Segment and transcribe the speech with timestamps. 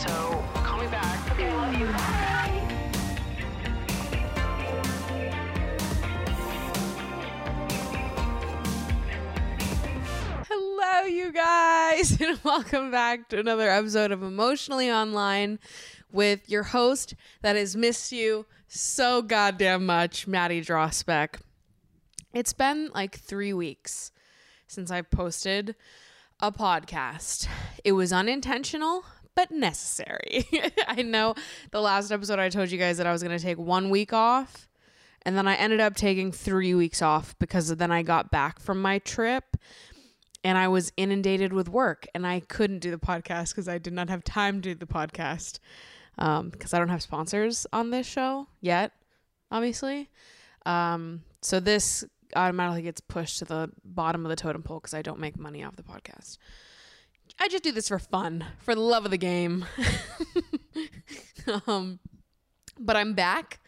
[0.00, 1.30] So call me back.
[1.32, 1.86] Okay, love you.
[10.48, 15.58] Hello, you guys, and welcome back to another episode of Emotionally Online
[16.10, 21.40] with your host that has missed you so goddamn much, Maddie Drosbeck.
[22.32, 24.12] It's been like three weeks
[24.66, 25.76] since I posted
[26.40, 27.48] a podcast.
[27.84, 30.46] It was unintentional, but necessary.
[30.88, 31.34] I know
[31.70, 34.12] the last episode I told you guys that I was going to take one week
[34.12, 34.68] off.
[35.22, 38.80] And then I ended up taking three weeks off because then I got back from
[38.80, 39.56] my trip
[40.42, 43.92] and I was inundated with work and I couldn't do the podcast because I did
[43.92, 45.58] not have time to do the podcast
[46.16, 48.92] because I don't have sponsors on this show yet,
[49.50, 50.08] obviously.
[50.66, 52.04] Um, so this
[52.36, 55.64] automatically gets pushed to the bottom of the totem pole because I don't make money
[55.64, 56.38] off the podcast.
[57.38, 59.64] I just do this for fun, for the love of the game.
[61.66, 62.00] um,
[62.78, 63.60] but I'm back.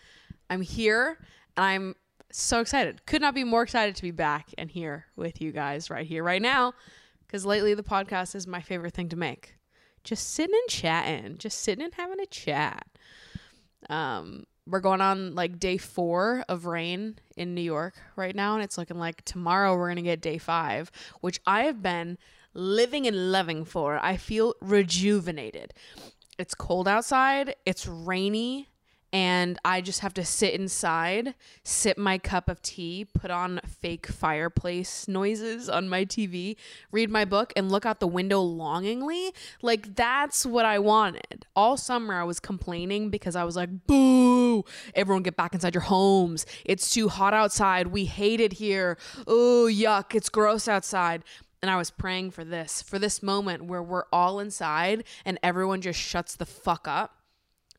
[0.50, 1.19] I'm here
[1.56, 1.96] and I'm
[2.30, 3.04] so excited.
[3.06, 6.22] Could not be more excited to be back and here with you guys right here,
[6.22, 6.72] right now.
[7.27, 9.56] Because lately the podcast is my favorite thing to make.
[10.04, 12.86] Just sitting and chatting, just sitting and having a chat.
[13.88, 18.62] Um, we're going on like day four of rain in New York right now, and
[18.62, 22.19] it's looking like tomorrow we're gonna get day five, which I have been
[22.55, 23.98] living and loving for.
[24.03, 25.75] I feel rejuvenated.
[26.39, 28.69] It's cold outside, it's rainy,
[29.12, 34.06] and I just have to sit inside, sip my cup of tea, put on fake
[34.06, 36.56] fireplace noises on my TV,
[36.91, 39.33] read my book, and look out the window longingly.
[39.61, 41.44] Like, that's what I wanted.
[41.55, 45.83] All summer, I was complaining because I was like, boo, everyone get back inside your
[45.83, 46.47] homes.
[46.64, 47.89] It's too hot outside.
[47.89, 48.97] We hate it here.
[49.27, 51.22] Oh, yuck, it's gross outside.
[51.62, 55.81] And I was praying for this, for this moment where we're all inside and everyone
[55.81, 57.16] just shuts the fuck up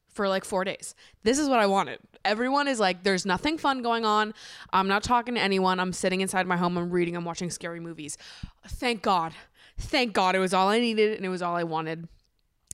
[0.07, 0.95] for like four days.
[1.23, 1.99] This is what I wanted.
[2.23, 4.33] Everyone is like, there's nothing fun going on.
[4.71, 5.79] I'm not talking to anyone.
[5.79, 6.77] I'm sitting inside my home.
[6.77, 7.17] I'm reading.
[7.17, 8.17] I'm watching scary movies.
[8.65, 9.33] Thank God.
[9.77, 10.35] Thank God.
[10.35, 12.07] It was all I needed and it was all I wanted.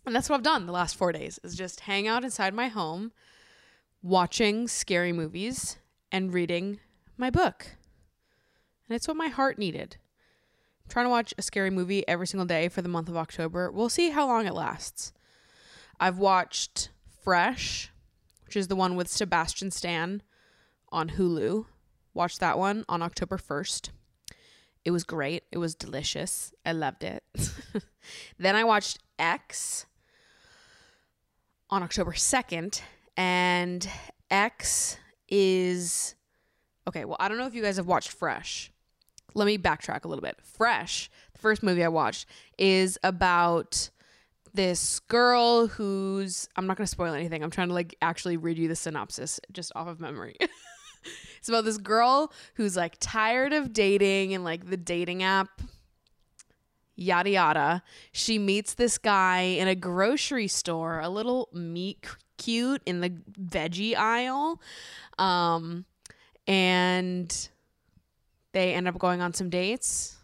[0.06, 2.68] And that's what I've done the last four days is just hang out inside my
[2.68, 3.12] home,
[4.02, 5.78] watching scary movies
[6.12, 6.80] and reading
[7.18, 7.68] my book.
[8.88, 9.98] And it's what my heart needed.
[10.90, 13.72] Trying to watch a scary movie every single day for the month of October.
[13.72, 15.14] We'll see how long it lasts.
[16.00, 16.90] I've watched
[17.24, 17.92] Fresh,
[18.46, 20.24] which is the one with Sebastian Stan
[20.92, 21.66] on Hulu.
[22.16, 23.90] Watched that one on October 1st.
[24.84, 25.44] It was great.
[25.52, 26.54] It was delicious.
[26.66, 27.24] I loved it.
[28.40, 29.86] then I watched X
[31.70, 32.82] on October 2nd.
[33.16, 33.88] And
[34.32, 34.98] X
[35.28, 36.16] is.
[36.88, 38.72] Okay, well, I don't know if you guys have watched Fresh.
[39.36, 40.38] Let me backtrack a little bit.
[40.42, 43.90] Fresh, the first movie I watched, is about
[44.54, 47.44] this girl who's I'm not going to spoil anything.
[47.44, 50.36] I'm trying to like actually read you the synopsis just off of memory.
[51.38, 55.62] it's about this girl who's like tired of dating and like the dating app
[56.96, 57.84] yada yada.
[58.12, 62.06] She meets this guy in a grocery store, a little meat
[62.38, 63.10] cute in the
[63.40, 64.62] veggie aisle.
[65.18, 65.86] Um
[66.48, 67.50] and
[68.52, 70.20] they end up going on some dates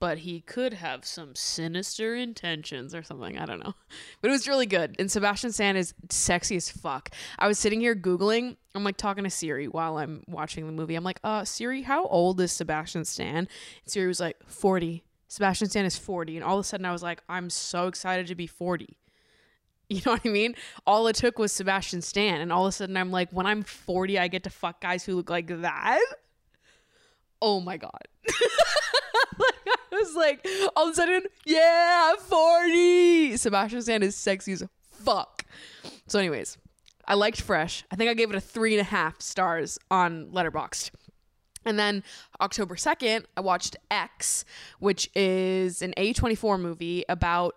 [0.00, 3.38] but he could have some sinister intentions or something.
[3.38, 3.74] I don't know.
[4.20, 4.96] But it was really good.
[4.98, 7.10] And Sebastian Stan is sexy as fuck.
[7.38, 8.56] I was sitting here Googling.
[8.74, 10.96] I'm like talking to Siri while I'm watching the movie.
[10.96, 13.36] I'm like, uh, Siri, how old is Sebastian Stan?
[13.36, 13.48] And
[13.86, 15.04] Siri was like, 40.
[15.28, 16.36] Sebastian Stan is 40.
[16.36, 18.98] And all of a sudden I was like, I'm so excited to be 40.
[19.90, 20.54] You know what I mean?
[20.86, 22.42] All it took was Sebastian Stan.
[22.42, 25.02] And all of a sudden I'm like, when I'm 40, I get to fuck guys
[25.02, 26.02] who look like that?
[27.40, 28.02] Oh my God.
[28.26, 33.36] like, I was like, all of a sudden, yeah, 40.
[33.36, 35.44] Sebastian Stan is sexy as fuck.
[36.06, 36.58] So, anyways,
[37.06, 37.84] I liked Fresh.
[37.90, 40.90] I think I gave it a three and a half stars on Letterboxd.
[41.64, 42.02] And then
[42.40, 44.44] October 2nd, I watched X,
[44.78, 47.56] which is an A24 movie about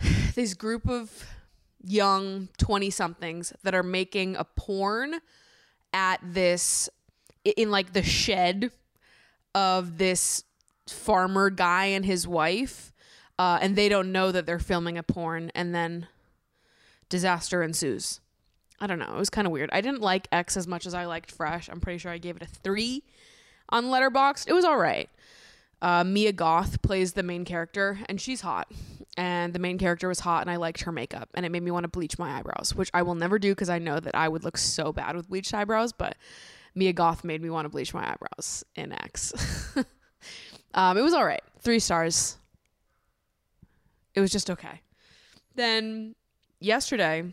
[0.34, 1.26] this group of
[1.82, 5.20] young 20 somethings that are making a porn
[5.92, 6.88] at this,
[7.44, 8.70] in like the shed
[9.56, 10.44] of this
[10.86, 12.92] farmer guy and his wife,
[13.38, 16.06] uh, and they don't know that they're filming a porn, and then
[17.08, 18.20] disaster ensues.
[18.78, 19.14] I don't know.
[19.14, 19.70] It was kind of weird.
[19.72, 21.70] I didn't like X as much as I liked Fresh.
[21.70, 23.02] I'm pretty sure I gave it a three
[23.70, 24.46] on Letterboxd.
[24.46, 25.08] It was all right.
[25.80, 28.70] Uh, Mia Goth plays the main character, and she's hot.
[29.16, 31.70] And the main character was hot, and I liked her makeup, and it made me
[31.70, 34.28] want to bleach my eyebrows, which I will never do because I know that I
[34.28, 35.94] would look so bad with bleached eyebrows.
[35.94, 36.16] But
[36.76, 39.32] Mia Goth made me want to bleach my eyebrows in X.
[40.74, 41.42] um, it was all right.
[41.60, 42.36] Three stars.
[44.14, 44.82] It was just okay.
[45.54, 46.14] Then
[46.60, 47.32] yesterday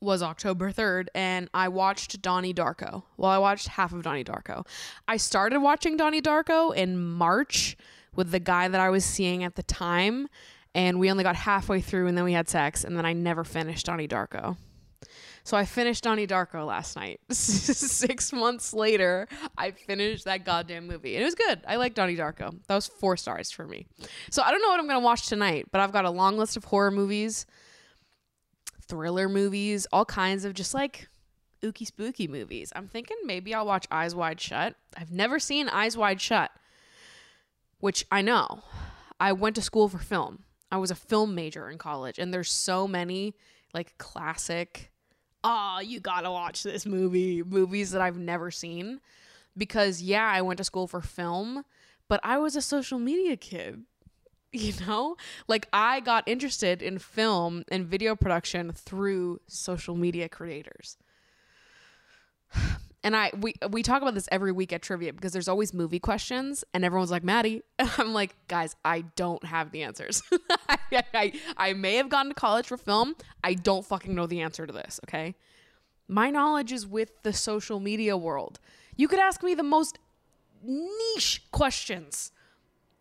[0.00, 3.04] was October 3rd and I watched Donnie Darko.
[3.16, 4.66] Well, I watched half of Donnie Darko.
[5.06, 7.76] I started watching Donnie Darko in March
[8.14, 10.28] with the guy that I was seeing at the time
[10.74, 13.44] and we only got halfway through and then we had sex and then I never
[13.44, 14.56] finished Donnie Darko.
[15.48, 17.20] So I finished Donnie Darko last night.
[17.30, 21.14] Six months later, I finished that goddamn movie.
[21.14, 21.62] And it was good.
[21.66, 22.54] I like Donnie Darko.
[22.66, 23.86] That was four stars for me.
[24.28, 26.36] So I don't know what I'm going to watch tonight, but I've got a long
[26.36, 27.46] list of horror movies,
[28.88, 31.08] thriller movies, all kinds of just like
[31.62, 32.70] ooky spooky movies.
[32.76, 34.74] I'm thinking maybe I'll watch Eyes Wide Shut.
[34.98, 36.50] I've never seen Eyes Wide Shut,
[37.80, 38.64] which I know.
[39.18, 40.40] I went to school for film.
[40.70, 43.34] I was a film major in college, and there's so many
[43.72, 44.92] like classic
[45.44, 49.00] oh, you gotta watch this movie, movies that I've never seen.
[49.56, 51.64] Because, yeah, I went to school for film,
[52.08, 53.82] but I was a social media kid.
[54.50, 60.96] You know, like I got interested in film and video production through social media creators.
[63.04, 66.00] And I we we talk about this every week at trivia because there's always movie
[66.00, 70.22] questions and everyone's like Maddie and I'm like guys I don't have the answers.
[70.68, 70.78] I,
[71.14, 73.14] I I may have gone to college for film.
[73.44, 75.34] I don't fucking know the answer to this, okay?
[76.08, 78.58] My knowledge is with the social media world.
[78.96, 79.98] You could ask me the most
[80.64, 82.32] niche questions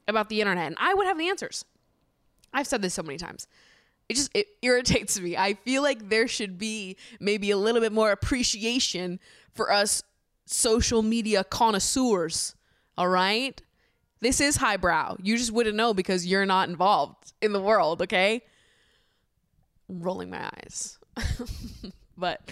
[0.08, 1.66] about the internet and I would have the answers.
[2.54, 3.48] I've said this so many times.
[4.10, 5.36] It just it irritates me.
[5.36, 9.20] I feel like there should be maybe a little bit more appreciation
[9.54, 10.04] for us
[10.46, 12.56] social media connoisseurs.
[12.98, 13.62] All right?
[14.20, 15.18] This is highbrow.
[15.22, 18.42] You just wouldn't know because you're not involved in the world, okay?
[19.88, 20.98] Rolling my eyes.
[22.18, 22.52] but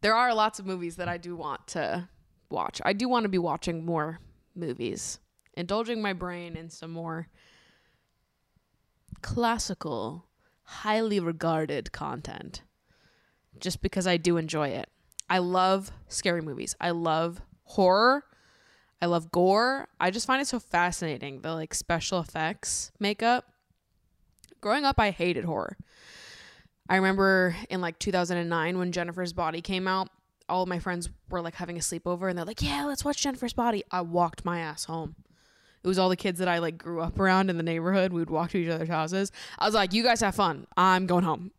[0.00, 2.08] there are lots of movies that I do want to
[2.50, 2.80] watch.
[2.84, 4.20] I do want to be watching more
[4.54, 5.18] movies,
[5.54, 7.28] indulging my brain in some more
[9.22, 10.26] classical,
[10.68, 12.60] highly regarded content
[13.58, 14.90] just because I do enjoy it.
[15.30, 16.76] I love scary movies.
[16.78, 18.24] I love horror.
[19.00, 19.88] I love gore.
[19.98, 23.46] I just find it so fascinating the like special effects makeup.
[24.60, 25.78] Growing up, I hated horror.
[26.86, 30.08] I remember in like 2009 when Jennifer's Body came out,
[30.50, 33.22] all of my friends were like having a sleepover and they're like, "Yeah, let's watch
[33.22, 35.16] Jennifer's Body." I walked my ass home.
[35.82, 38.12] It was all the kids that I like grew up around in the neighborhood.
[38.12, 39.32] We would walk to each other's houses.
[39.58, 40.66] I was like, "You guys have fun.
[40.76, 41.52] I'm going home."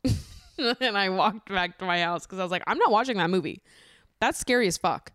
[0.80, 3.30] and I walked back to my house because I was like, I'm not watching that
[3.30, 3.62] movie.
[4.20, 5.12] That's scary as fuck.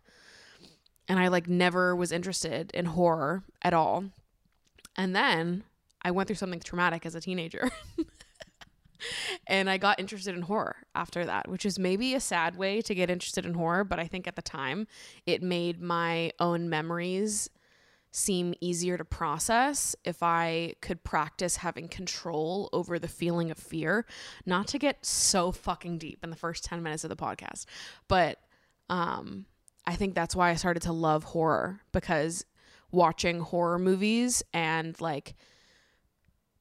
[1.07, 4.05] And I like never was interested in horror at all.
[4.97, 5.63] And then
[6.01, 7.69] I went through something traumatic as a teenager.
[9.47, 12.95] and I got interested in horror after that, which is maybe a sad way to
[12.95, 14.87] get interested in horror, but I think at the time
[15.25, 17.49] it made my own memories
[18.15, 24.05] seem easier to process if I could practice having control over the feeling of fear.
[24.45, 27.65] Not to get so fucking deep in the first 10 minutes of the podcast,
[28.07, 28.39] but
[28.89, 29.47] um,
[29.85, 32.45] I think that's why I started to love horror because
[32.89, 35.35] watching horror movies and like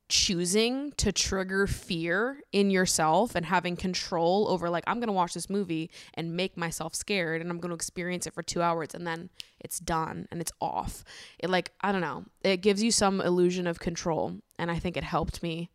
[0.09, 5.33] choosing to trigger fear in yourself and having control over like I'm going to watch
[5.33, 8.89] this movie and make myself scared and I'm going to experience it for 2 hours
[8.95, 9.31] and then
[9.61, 11.05] it's done and it's off.
[11.39, 14.97] It like I don't know, it gives you some illusion of control and I think
[14.97, 15.71] it helped me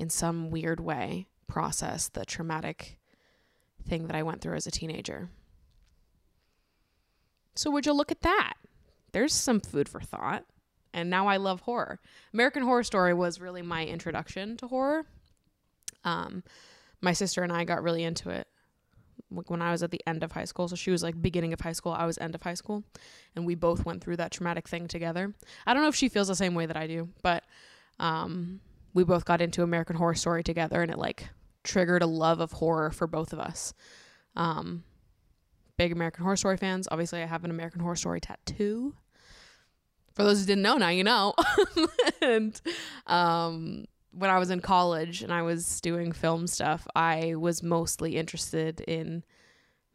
[0.00, 2.98] in some weird way process the traumatic
[3.86, 5.28] thing that I went through as a teenager.
[7.54, 8.54] So would you look at that?
[9.12, 10.44] There's some food for thought
[10.92, 12.00] and now I love horror.
[12.32, 15.06] American Horror Story was really my introduction to horror.
[16.04, 16.42] Um,
[17.00, 18.46] my sister and I got really into it
[19.30, 20.68] when I was at the end of high school.
[20.68, 22.84] So she was like beginning of high school, I was end of high school,
[23.36, 25.34] and we both went through that traumatic thing together.
[25.66, 27.44] I don't know if she feels the same way that I do, but
[27.98, 28.60] um,
[28.94, 31.28] we both got into American Horror Story together, and it like
[31.62, 33.74] triggered a love of horror for both of us.
[34.34, 34.84] Um,
[35.76, 36.88] big American Horror Story fans.
[36.90, 38.94] Obviously, I have an American Horror Story tattoo
[40.18, 41.32] for those who didn't know, now you know.
[42.22, 42.60] and
[43.06, 48.16] um, when I was in college and I was doing film stuff, I was mostly
[48.16, 49.22] interested in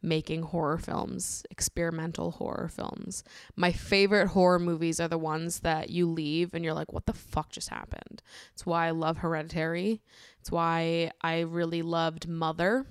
[0.00, 3.22] making horror films, experimental horror films.
[3.54, 7.12] My favorite horror movies are the ones that you leave and you're like, what the
[7.12, 8.22] fuck just happened?
[8.54, 10.00] It's why I love Hereditary.
[10.40, 12.86] It's why I really loved Mother.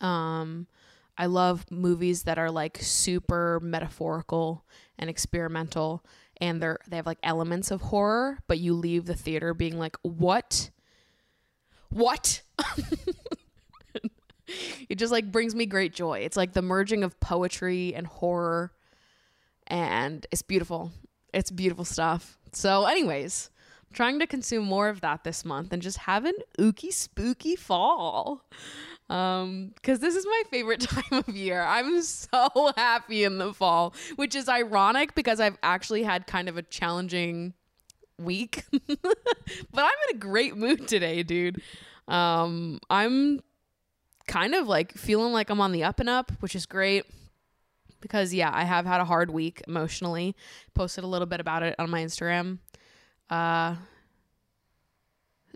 [0.00, 0.68] Um,
[1.16, 4.64] I love movies that are like super metaphorical
[4.98, 6.04] and experimental
[6.38, 9.96] and they're they have like elements of horror, but you leave the theater being like,
[10.02, 10.70] "What?
[11.90, 12.42] What?"
[14.88, 16.20] it just like brings me great joy.
[16.20, 18.72] It's like the merging of poetry and horror
[19.66, 20.92] and it's beautiful.
[21.32, 22.38] It's beautiful stuff.
[22.52, 23.50] So anyways,
[23.94, 28.44] trying to consume more of that this month and just have an ooky spooky fall.
[29.10, 31.62] Um, because this is my favorite time of year.
[31.62, 36.56] I'm so happy in the fall, which is ironic because I've actually had kind of
[36.56, 37.54] a challenging
[38.18, 38.64] week.
[38.88, 38.98] but
[39.74, 41.62] I'm in a great mood today, dude.
[42.08, 43.40] Um, I'm
[44.26, 47.04] kind of like feeling like I'm on the up and up, which is great
[48.00, 50.36] because yeah, I have had a hard week emotionally.
[50.74, 52.58] Posted a little bit about it on my Instagram.
[53.30, 53.76] Uh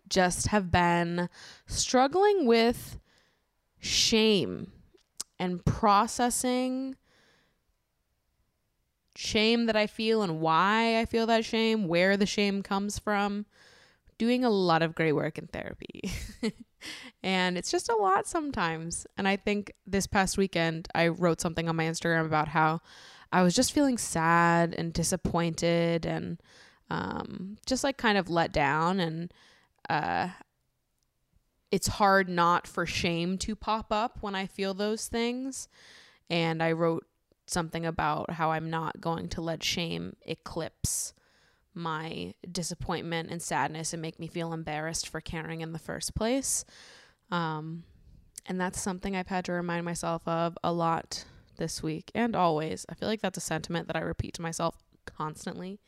[0.09, 1.29] just have been
[1.67, 2.99] struggling with
[3.79, 4.73] shame
[5.39, 6.97] and processing
[9.15, 13.47] shame that I feel and why I feel that shame, where the shame comes from.
[14.17, 16.11] Doing a lot of great work in therapy.
[17.23, 19.07] and it's just a lot sometimes.
[19.17, 22.81] And I think this past weekend, I wrote something on my Instagram about how
[23.33, 26.41] I was just feeling sad and disappointed and
[26.91, 29.01] um, just like kind of let down.
[29.01, 29.33] And
[29.89, 30.29] uh,
[31.71, 35.69] it's hard not for shame to pop up when I feel those things.
[36.31, 37.07] And I wrote
[37.47, 41.15] something about how I'm not going to let shame eclipse
[41.75, 46.65] my disappointment and sadness and make me feel embarrassed for caring in the first place.
[47.31, 47.85] Um,
[48.47, 51.25] and that's something I've had to remind myself of a lot
[51.57, 52.85] this week and always.
[52.89, 55.81] I feel like that's a sentiment that I repeat to myself constantly.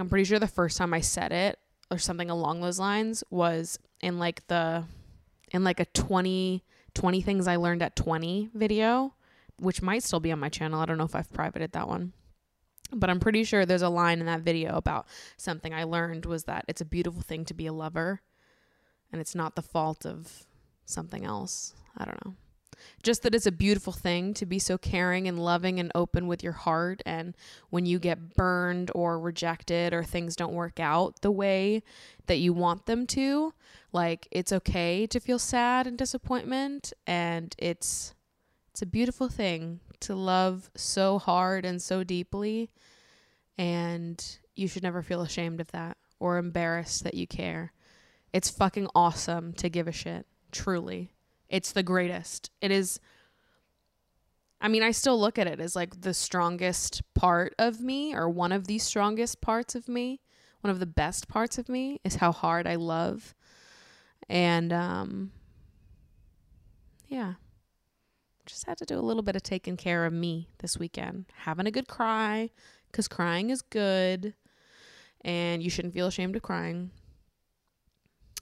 [0.00, 1.58] I'm pretty sure the first time I said it
[1.90, 4.84] or something along those lines was in like the
[5.50, 6.62] in like a 20
[6.94, 9.14] 20 things I learned at 20 video,
[9.58, 10.80] which might still be on my channel.
[10.80, 12.12] I don't know if I've privated that one.
[12.90, 16.44] But I'm pretty sure there's a line in that video about something I learned was
[16.44, 18.22] that it's a beautiful thing to be a lover
[19.12, 20.46] and it's not the fault of
[20.86, 21.74] something else.
[21.96, 22.34] I don't know.
[23.02, 26.42] Just that it's a beautiful thing to be so caring and loving and open with
[26.42, 27.02] your heart.
[27.06, 27.36] And
[27.70, 31.82] when you get burned or rejected or things don't work out the way
[32.26, 33.52] that you want them to,
[33.92, 36.92] like it's okay to feel sad and disappointment.
[37.06, 38.14] And it's
[38.70, 42.70] it's a beautiful thing to love so hard and so deeply.
[43.56, 47.72] And you should never feel ashamed of that or embarrassed that you care.
[48.32, 51.12] It's fucking awesome to give a shit, truly.
[51.48, 52.50] It's the greatest.
[52.60, 53.00] It is.
[54.60, 58.28] I mean, I still look at it as like the strongest part of me, or
[58.28, 60.20] one of the strongest parts of me.
[60.60, 63.34] One of the best parts of me is how hard I love.
[64.28, 65.30] And, um,
[67.06, 67.34] yeah.
[68.44, 71.26] Just had to do a little bit of taking care of me this weekend.
[71.44, 72.50] Having a good cry,
[72.90, 74.34] because crying is good.
[75.20, 76.90] And you shouldn't feel ashamed of crying.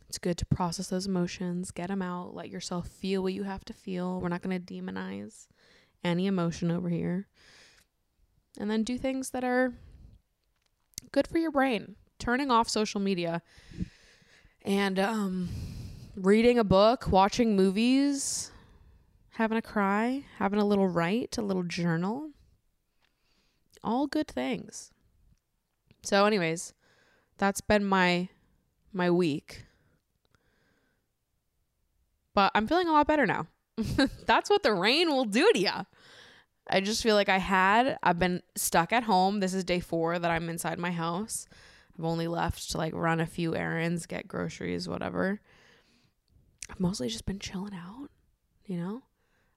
[0.08, 3.64] It's good to process those emotions, get them out, let yourself feel what you have
[3.66, 4.20] to feel.
[4.20, 5.48] We're not going to demonize
[6.04, 7.26] any emotion over here.
[8.58, 9.74] And then do things that are
[11.12, 11.96] good for your brain.
[12.18, 13.42] Turning off social media
[14.62, 15.48] and um,
[16.14, 18.50] reading a book, watching movies,
[19.30, 22.30] having a cry, having a little write, a little journal.
[23.84, 24.92] All good things.
[26.02, 26.72] So anyways,
[27.38, 28.28] that's been my
[28.92, 29.66] my week
[32.36, 33.46] but I'm feeling a lot better now.
[34.26, 35.86] That's what the rain will do to you.
[36.68, 39.40] I just feel like I had, I've been stuck at home.
[39.40, 41.46] This is day four that I'm inside my house.
[41.98, 45.40] I've only left to like run a few errands, get groceries, whatever.
[46.68, 48.10] I've mostly just been chilling out,
[48.66, 49.02] you know?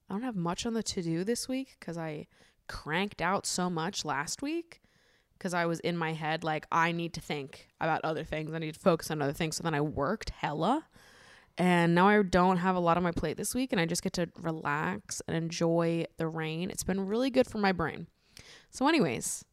[0.08, 2.28] I don't have much on the to do this week because I
[2.66, 4.80] cranked out so much last week
[5.36, 8.54] because I was in my head like, I need to think about other things.
[8.54, 9.56] I need to focus on other things.
[9.56, 10.86] So then I worked hella.
[11.60, 14.02] And now I don't have a lot on my plate this week, and I just
[14.02, 16.70] get to relax and enjoy the rain.
[16.70, 18.06] It's been really good for my brain.
[18.70, 19.44] So, anyways,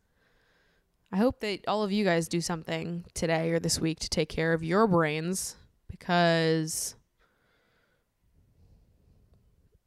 [1.11, 4.29] I hope that all of you guys do something today or this week to take
[4.29, 5.57] care of your brains
[5.89, 6.95] because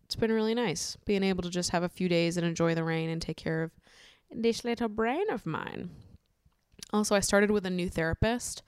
[0.05, 2.85] it's been really nice being able to just have a few days and enjoy the
[2.85, 3.71] rain and take care of
[4.31, 5.89] this little brain of mine.
[6.93, 8.63] Also, I started with a new therapist.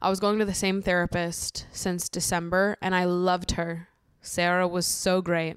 [0.00, 3.88] I was going to the same therapist since December and I loved her.
[4.20, 5.56] Sarah was so great.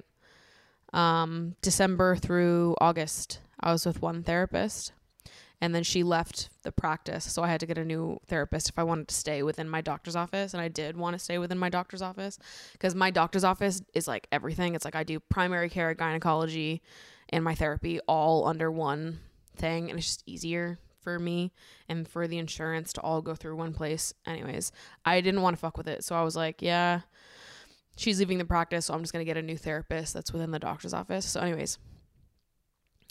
[0.92, 4.92] Um, December through August, I was with one therapist
[5.60, 7.24] and then she left the practice.
[7.32, 9.80] So I had to get a new therapist if I wanted to stay within my
[9.80, 10.54] doctor's office.
[10.54, 12.36] And I did want to stay within my doctor's office
[12.72, 14.74] because my doctor's office is like everything.
[14.74, 16.82] It's like I do primary care, gynecology,
[17.28, 19.20] and my therapy all under one
[19.56, 19.88] thing.
[19.88, 21.52] And it's just easier for me
[21.88, 24.14] and for the insurance to all go through one place.
[24.26, 24.72] Anyways,
[25.04, 26.04] I didn't want to fuck with it.
[26.04, 27.00] So I was like, yeah,
[27.96, 28.86] she's leaving the practice.
[28.86, 31.26] So I'm just going to get a new therapist that's within the doctor's office.
[31.26, 31.78] So, anyways,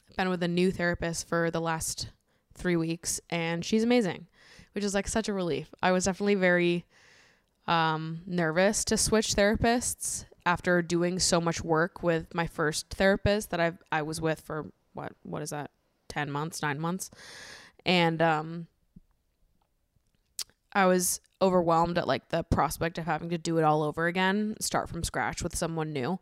[0.09, 2.09] I've been with a new therapist for the last
[2.53, 4.27] three weeks and she's amazing.
[4.73, 5.73] which is like such a relief.
[5.81, 6.85] I was definitely very
[7.67, 13.59] um, nervous to switch therapists after doing so much work with my first therapist that
[13.59, 15.71] I I was with for what what is that
[16.09, 17.11] 10 months 9 months
[17.85, 18.67] and um
[20.73, 24.55] I was overwhelmed at like the prospect of having to do it all over again
[24.59, 26.19] start from scratch with someone new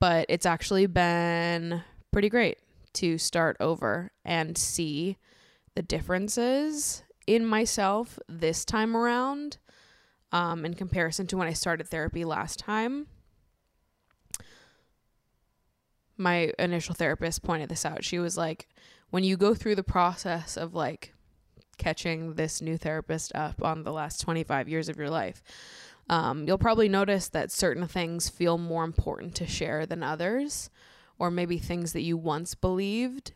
[0.00, 2.58] but it's actually been pretty great
[2.94, 5.18] to start over and see
[5.74, 9.58] the differences in myself this time around
[10.32, 13.06] um, in comparison to when I started therapy last time.
[16.16, 18.04] My initial therapist pointed this out.
[18.04, 18.68] She was like,
[19.14, 21.14] when you go through the process of like
[21.78, 25.40] catching this new therapist up on the last 25 years of your life,
[26.10, 30.68] um, you'll probably notice that certain things feel more important to share than others,
[31.16, 33.30] or maybe things that you once believed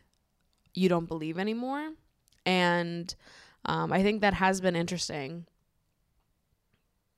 [0.73, 1.93] you don't believe anymore.
[2.45, 3.15] And
[3.63, 5.45] um, I think that has been interesting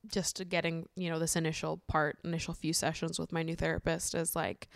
[0.07, 4.35] just getting you know this initial part initial few sessions with my new therapist is
[4.35, 4.67] like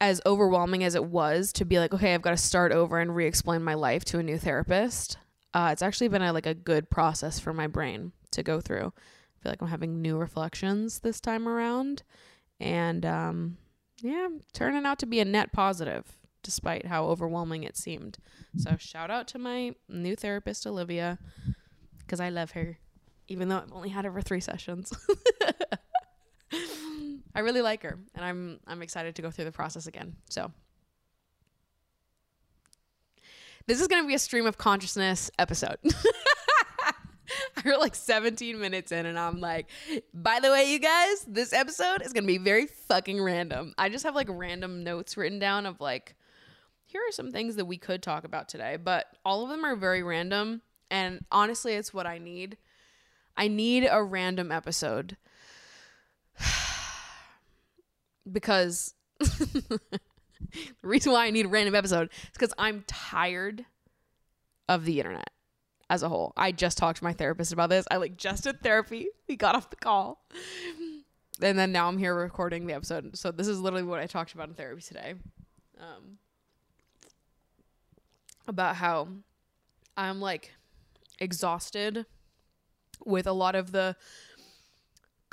[0.00, 3.14] as overwhelming as it was to be like okay i've got to start over and
[3.14, 5.16] re-explain my life to a new therapist
[5.54, 8.92] uh, it's actually been a, like a good process for my brain to go through
[8.96, 12.02] i feel like i'm having new reflections this time around
[12.60, 13.56] and um,
[14.02, 18.18] yeah turning out to be a net positive despite how overwhelming it seemed
[18.56, 21.18] so shout out to my new therapist olivia
[21.98, 22.78] because i love her
[23.28, 24.92] even though I've only had her for three sessions.
[27.36, 30.16] I really like her, and I'm I'm excited to go through the process again.
[30.30, 30.50] So
[33.66, 35.76] this is going to be a stream of consciousness episode.
[37.64, 39.66] We're like 17 minutes in, and I'm like,
[40.14, 43.74] by the way, you guys, this episode is going to be very fucking random.
[43.76, 46.14] I just have like random notes written down of like,
[46.84, 49.76] here are some things that we could talk about today, but all of them are
[49.76, 50.62] very random.
[50.90, 52.56] And honestly, it's what I need
[53.36, 55.16] I need a random episode.
[58.30, 59.80] because the
[60.82, 63.64] reason why I need a random episode is because I'm tired
[64.68, 65.30] of the internet
[65.88, 66.32] as a whole.
[66.36, 67.86] I just talked to my therapist about this.
[67.90, 69.08] I like just did therapy.
[69.28, 70.24] We got off the call.
[71.42, 73.16] And then now I'm here recording the episode.
[73.16, 75.14] So this is literally what I talked about in therapy today.
[75.78, 76.18] Um,
[78.48, 79.08] about how
[79.96, 80.54] I'm like
[81.18, 82.06] exhausted
[83.04, 83.96] with a lot of the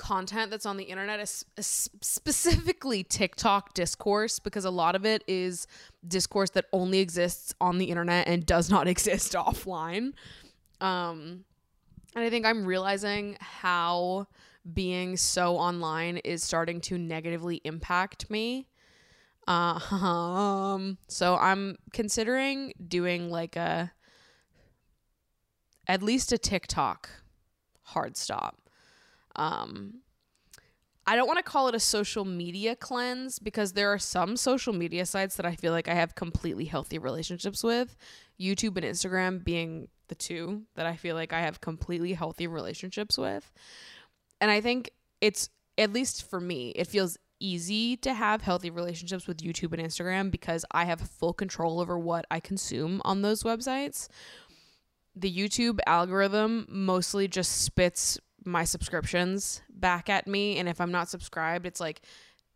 [0.04, 5.66] content that's on the internet is specifically TikTok discourse because a lot of it is
[6.06, 10.12] discourse that only exists on the internet and does not exist offline.
[10.82, 11.46] Um
[12.16, 14.28] and I think I'm realizing how
[14.74, 18.68] being so online is starting to negatively impact me.
[19.48, 23.94] Uh, um so I'm considering doing like a
[25.88, 27.10] at least a TikTok
[27.84, 28.63] hard stop.
[29.36, 30.02] Um,
[31.06, 34.74] I don't want to call it a social media cleanse because there are some social
[34.74, 37.98] media sites that I feel like I have completely healthy relationships with,
[38.40, 43.18] YouTube and Instagram being the two that I feel like I have completely healthy relationships
[43.18, 43.52] with.
[44.40, 49.28] And I think it's, at least for me, it feels easy to have healthy relationships
[49.28, 53.44] with YouTube and Instagram because I have full control over what I consume on those
[53.44, 54.08] websites
[55.16, 60.58] the YouTube algorithm mostly just spits my subscriptions back at me.
[60.58, 62.02] And if I'm not subscribed, it's like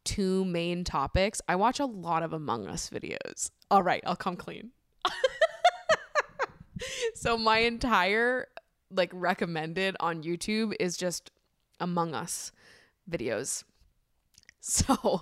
[0.03, 1.41] two main topics.
[1.47, 3.51] I watch a lot of Among Us videos.
[3.69, 4.71] All right, I'll come clean.
[7.15, 8.47] so my entire
[8.89, 11.31] like recommended on YouTube is just
[11.79, 12.51] Among Us
[13.09, 13.63] videos.
[14.59, 15.21] So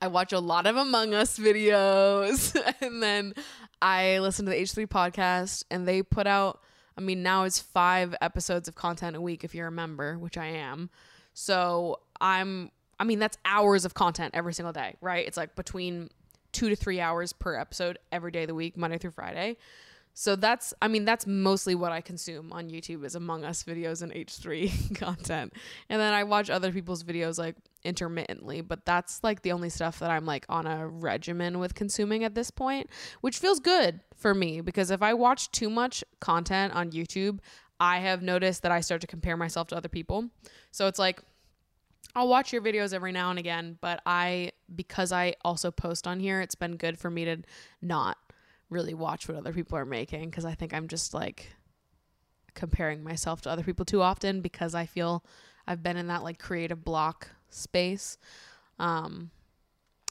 [0.00, 3.34] I watch a lot of Among Us videos and then
[3.82, 6.62] I listen to the H3 podcast and they put out
[7.00, 10.36] I mean now it's 5 episodes of content a week if you're a member, which
[10.36, 10.90] I am.
[11.32, 15.26] So I'm I mean that's hours of content every single day, right?
[15.26, 16.10] It's like between
[16.52, 19.56] 2 to 3 hours per episode every day of the week, Monday through Friday.
[20.12, 24.02] So that's I mean that's mostly what I consume on YouTube is Among Us videos
[24.02, 25.54] and H3 content.
[25.88, 29.98] And then I watch other people's videos like intermittently, but that's like the only stuff
[30.00, 32.88] that I'm like on a regimen with consuming at this point,
[33.20, 37.40] which feels good for me because if I watch too much content on YouTube,
[37.78, 40.28] I have noticed that I start to compare myself to other people.
[40.70, 41.22] So it's like
[42.14, 46.20] I'll watch your videos every now and again, but I because I also post on
[46.20, 47.38] here, it's been good for me to
[47.80, 48.18] not
[48.68, 51.52] really watch what other people are making because I think I'm just like
[52.54, 55.24] comparing myself to other people too often because I feel
[55.66, 58.18] I've been in that like creative block space.
[58.78, 59.30] Um,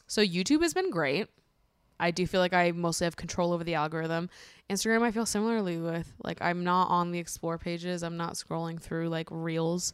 [0.07, 1.27] so YouTube has been great.
[1.99, 4.29] I do feel like I mostly have control over the algorithm.
[4.69, 6.13] Instagram, I feel similarly with.
[6.23, 8.03] Like, I'm not on the explore pages.
[8.03, 9.93] I'm not scrolling through like reels.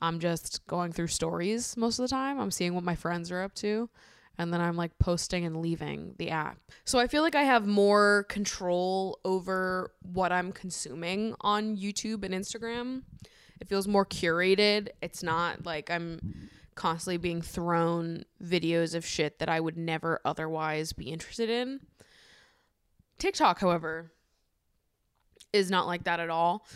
[0.00, 2.40] I'm just going through stories most of the time.
[2.40, 3.88] I'm seeing what my friends are up to.
[4.38, 6.58] And then I'm like posting and leaving the app.
[6.84, 12.34] So I feel like I have more control over what I'm consuming on YouTube and
[12.34, 13.02] Instagram.
[13.60, 14.88] It feels more curated.
[15.02, 20.92] It's not like I'm constantly being thrown videos of shit that I would never otherwise
[20.92, 21.80] be interested in.
[23.18, 24.12] TikTok, however,
[25.52, 26.66] is not like that at all.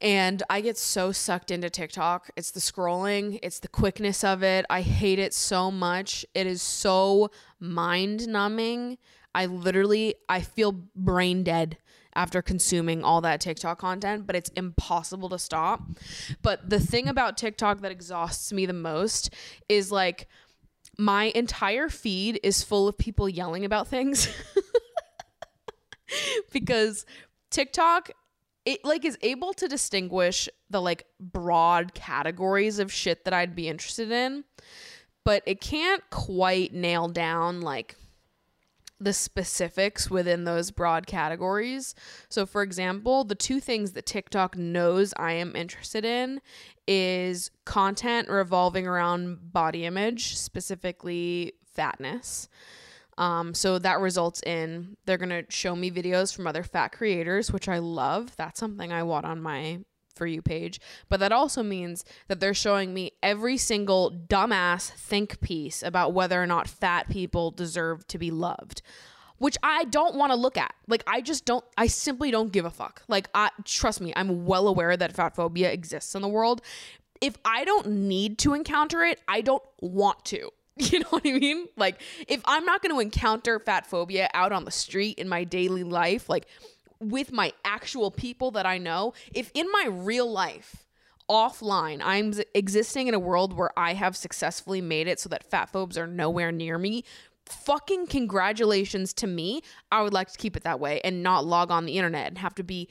[0.00, 2.30] And I get so sucked into TikTok.
[2.36, 4.66] It's the scrolling, it's the quickness of it.
[4.68, 6.26] I hate it so much.
[6.34, 7.30] It is so
[7.60, 8.98] mind numbing.
[9.34, 11.78] I literally I feel brain dead
[12.16, 15.82] after consuming all that TikTok content, but it's impossible to stop.
[16.42, 19.30] But the thing about TikTok that exhausts me the most
[19.68, 20.28] is like
[20.98, 24.28] my entire feed is full of people yelling about things.
[26.52, 27.04] because
[27.50, 28.10] TikTok
[28.64, 33.68] it like is able to distinguish the like broad categories of shit that I'd be
[33.68, 34.44] interested in,
[35.24, 37.96] but it can't quite nail down like
[39.04, 41.94] the specifics within those broad categories.
[42.28, 46.40] So for example, the two things that TikTok knows I am interested in
[46.86, 52.48] is content revolving around body image, specifically fatness.
[53.16, 57.68] Um, so that results in they're gonna show me videos from other fat creators, which
[57.68, 58.34] I love.
[58.36, 59.80] That's something I want on my
[60.14, 60.80] for you page.
[61.08, 66.42] But that also means that they're showing me every single dumbass think piece about whether
[66.42, 68.82] or not fat people deserve to be loved.
[69.38, 70.74] Which I don't want to look at.
[70.86, 73.02] Like I just don't I simply don't give a fuck.
[73.08, 76.62] Like I trust me, I'm well aware that fat phobia exists in the world.
[77.20, 80.50] If I don't need to encounter it, I don't want to.
[80.76, 81.68] You know what I mean?
[81.76, 85.44] Like, if I'm not going to encounter fat phobia out on the street in my
[85.44, 86.46] daily life, like
[87.10, 90.86] with my actual people that I know, if in my real life,
[91.28, 95.70] offline, I'm existing in a world where I have successfully made it so that fat
[95.70, 97.04] phobes are nowhere near me,
[97.46, 99.62] fucking congratulations to me.
[99.90, 102.38] I would like to keep it that way and not log on the internet and
[102.38, 102.88] have to be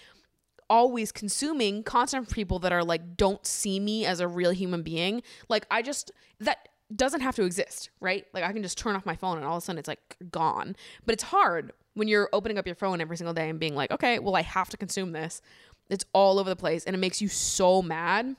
[0.69, 4.81] always consuming content from people that are like don't see me as a real human
[4.81, 5.21] being.
[5.49, 8.25] Like I just that doesn't have to exist, right?
[8.33, 10.17] Like I can just turn off my phone and all of a sudden it's like
[10.31, 10.75] gone.
[11.05, 13.91] But it's hard when you're opening up your phone every single day and being like,
[13.91, 15.41] okay, well, I have to consume this.
[15.89, 18.35] It's all over the place and it makes you so mad.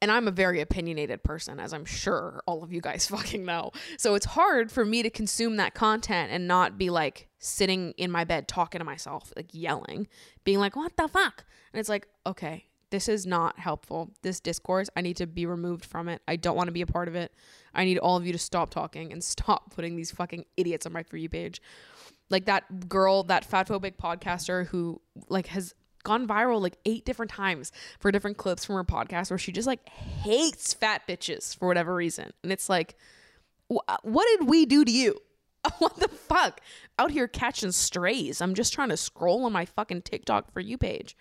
[0.00, 3.70] And I'm a very opinionated person, as I'm sure all of you guys fucking know.
[3.96, 8.10] So it's hard for me to consume that content and not be like sitting in
[8.10, 10.08] my bed talking to myself, like yelling,
[10.44, 11.44] being like, what the fuck?
[11.72, 14.10] And it's like, okay, this is not helpful.
[14.20, 16.20] This discourse, I need to be removed from it.
[16.28, 17.32] I don't want to be a part of it.
[17.74, 20.92] I need all of you to stop talking and stop putting these fucking idiots on
[20.92, 21.60] my For You page.
[22.28, 25.74] Like that girl, that fatphobic podcaster who like has
[26.04, 29.66] gone viral like eight different times for different clips from her podcast where she just
[29.66, 32.30] like hates fat bitches for whatever reason.
[32.42, 32.96] And it's like,
[33.72, 35.18] wh- what did we do to you?
[35.78, 36.60] what the fuck?
[36.98, 38.42] Out here catching strays.
[38.42, 41.16] I'm just trying to scroll on my fucking TikTok for you page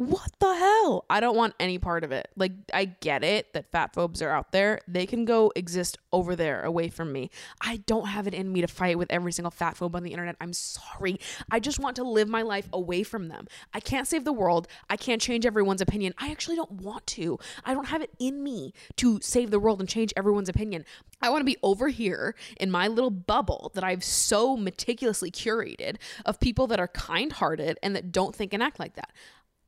[0.00, 1.04] what the hell?
[1.10, 2.30] I don't want any part of it.
[2.34, 4.80] Like, I get it that fat phobes are out there.
[4.88, 7.28] They can go exist over there away from me.
[7.60, 10.12] I don't have it in me to fight with every single fat phobe on the
[10.12, 10.36] internet.
[10.40, 11.20] I'm sorry.
[11.50, 13.46] I just want to live my life away from them.
[13.74, 14.68] I can't save the world.
[14.88, 16.14] I can't change everyone's opinion.
[16.16, 17.38] I actually don't want to.
[17.66, 20.86] I don't have it in me to save the world and change everyone's opinion.
[21.20, 25.96] I want to be over here in my little bubble that I've so meticulously curated
[26.24, 29.10] of people that are kind hearted and that don't think and act like that.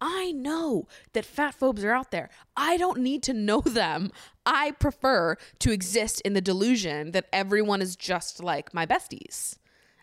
[0.04, 2.28] I know that fat phobes are out there.
[2.56, 4.10] I don't need to know them.
[4.44, 9.58] I prefer to exist in the delusion that everyone is just like my besties.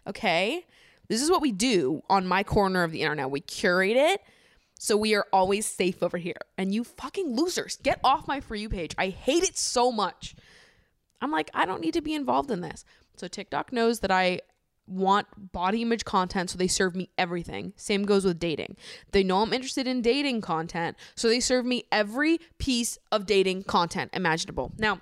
[0.07, 0.65] Okay?
[1.09, 3.29] This is what we do on my corner of the internet.
[3.29, 4.21] We curate it
[4.79, 6.39] so we are always safe over here.
[6.57, 8.95] And you fucking losers, get off my For You page.
[8.97, 10.33] I hate it so much.
[11.21, 12.85] I'm like, I don't need to be involved in this.
[13.17, 14.39] So TikTok knows that I
[14.89, 17.73] want body image content, so they serve me everything.
[17.75, 18.75] Same goes with dating.
[19.11, 23.63] They know I'm interested in dating content, so they serve me every piece of dating
[23.63, 24.73] content imaginable.
[24.77, 25.01] Now,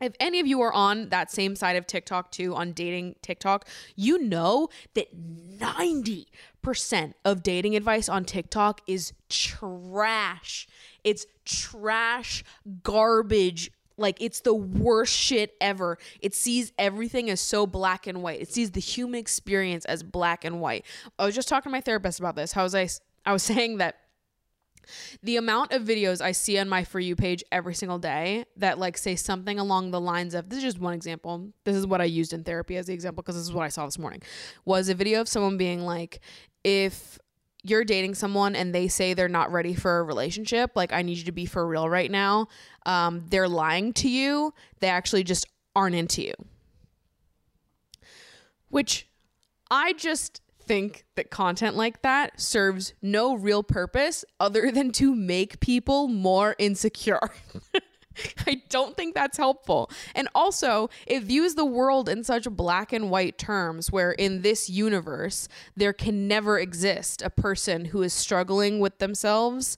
[0.00, 3.68] if any of you are on that same side of TikTok too, on dating TikTok,
[3.96, 10.66] you know that 90% of dating advice on TikTok is trash.
[11.04, 12.42] It's trash,
[12.82, 13.70] garbage,
[14.00, 15.98] like it's the worst shit ever.
[16.20, 18.40] It sees everything as so black and white.
[18.40, 20.84] It sees the human experience as black and white.
[21.18, 22.52] I was just talking to my therapist about this.
[22.52, 22.88] How was I
[23.24, 23.96] I was saying that
[25.22, 28.78] the amount of videos I see on my For You page every single day that
[28.78, 31.50] like say something along the lines of this is just one example.
[31.64, 33.68] This is what I used in therapy as the example because this is what I
[33.68, 34.22] saw this morning.
[34.64, 36.20] Was a video of someone being like,
[36.64, 37.18] if
[37.62, 41.18] you're dating someone and they say they're not ready for a relationship, like I need
[41.18, 42.48] you to be for real right now.
[42.86, 44.54] Um, they're lying to you.
[44.80, 45.46] They actually just
[45.76, 46.34] aren't into you.
[48.68, 49.08] Which
[49.70, 55.60] I just think that content like that serves no real purpose other than to make
[55.60, 57.18] people more insecure.
[58.46, 59.90] I don't think that's helpful.
[60.14, 64.68] And also, it views the world in such black and white terms where in this
[64.68, 69.76] universe, there can never exist a person who is struggling with themselves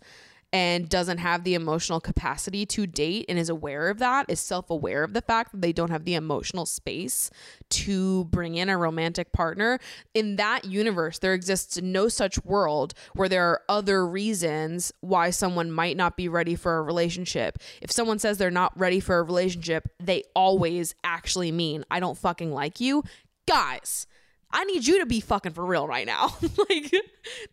[0.53, 4.69] and doesn't have the emotional capacity to date and is aware of that, is self
[4.69, 7.31] aware of the fact that they don't have the emotional space
[7.71, 9.79] to bring in a romantic partner.
[10.13, 15.71] In that universe, there exists no such world where there are other reasons why someone
[15.71, 17.59] might not be ready for a relationship.
[17.81, 22.19] If someone says they're not ready for a relationship, they always actually mean, I don't
[22.19, 23.05] fucking like you.
[23.49, 24.07] Guys,
[24.53, 26.37] I need you to be fucking for real right now.
[26.69, 26.95] like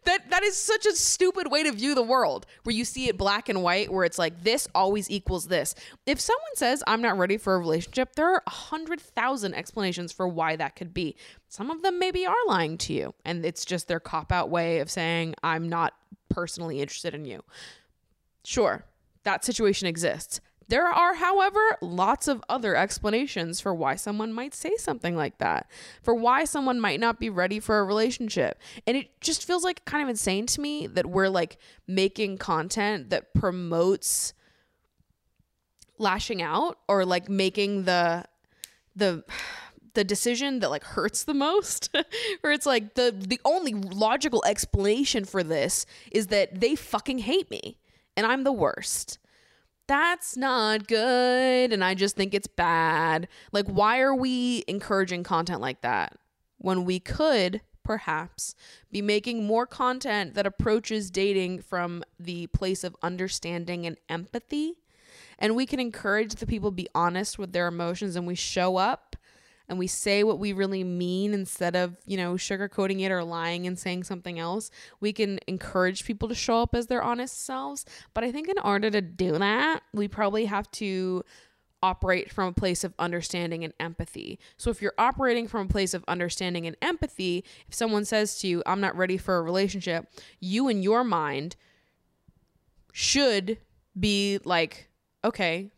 [0.03, 3.17] that that is such a stupid way to view the world where you see it
[3.17, 5.75] black and white where it's like this always equals this.
[6.05, 10.11] If someone says I'm not ready for a relationship, there are a hundred thousand explanations
[10.11, 11.15] for why that could be.
[11.47, 14.79] Some of them maybe are lying to you and it's just their cop out way
[14.79, 15.93] of saying I'm not
[16.29, 17.43] personally interested in you.
[18.43, 18.85] Sure,
[19.23, 20.41] that situation exists.
[20.69, 25.67] There are, however, lots of other explanations for why someone might say something like that,
[26.03, 28.59] for why someone might not be ready for a relationship.
[28.85, 33.09] And it just feels like kind of insane to me that we're like making content
[33.09, 34.33] that promotes
[35.97, 38.23] lashing out or like making the
[38.95, 39.23] the
[39.95, 41.89] the decision that like hurts the most
[42.41, 47.49] where it's like the the only logical explanation for this is that they fucking hate
[47.49, 47.79] me
[48.15, 49.17] and I'm the worst
[49.89, 53.27] that's not good and I just think it's bad.
[53.51, 56.15] Like, why are we encouraging content like that
[56.59, 58.53] when we could perhaps
[58.91, 64.75] be making more content that approaches dating from the place of understanding and empathy?
[65.39, 69.15] And we can encourage the people be honest with their emotions and we show up
[69.69, 73.67] and we say what we really mean instead of, you know, sugarcoating it or lying
[73.67, 77.85] and saying something else, we can encourage people to show up as their honest selves.
[78.13, 81.23] But I think in order to do that, we probably have to
[81.81, 84.39] operate from a place of understanding and empathy.
[84.57, 88.47] So if you're operating from a place of understanding and empathy, if someone says to
[88.47, 91.55] you, I'm not ready for a relationship, you in your mind
[92.91, 93.59] should
[93.97, 94.89] be like,
[95.23, 95.71] okay,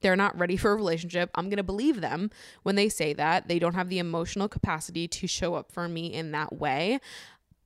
[0.00, 1.30] they're not ready for a relationship.
[1.34, 2.30] I'm going to believe them
[2.62, 3.48] when they say that.
[3.48, 7.00] They don't have the emotional capacity to show up for me in that way.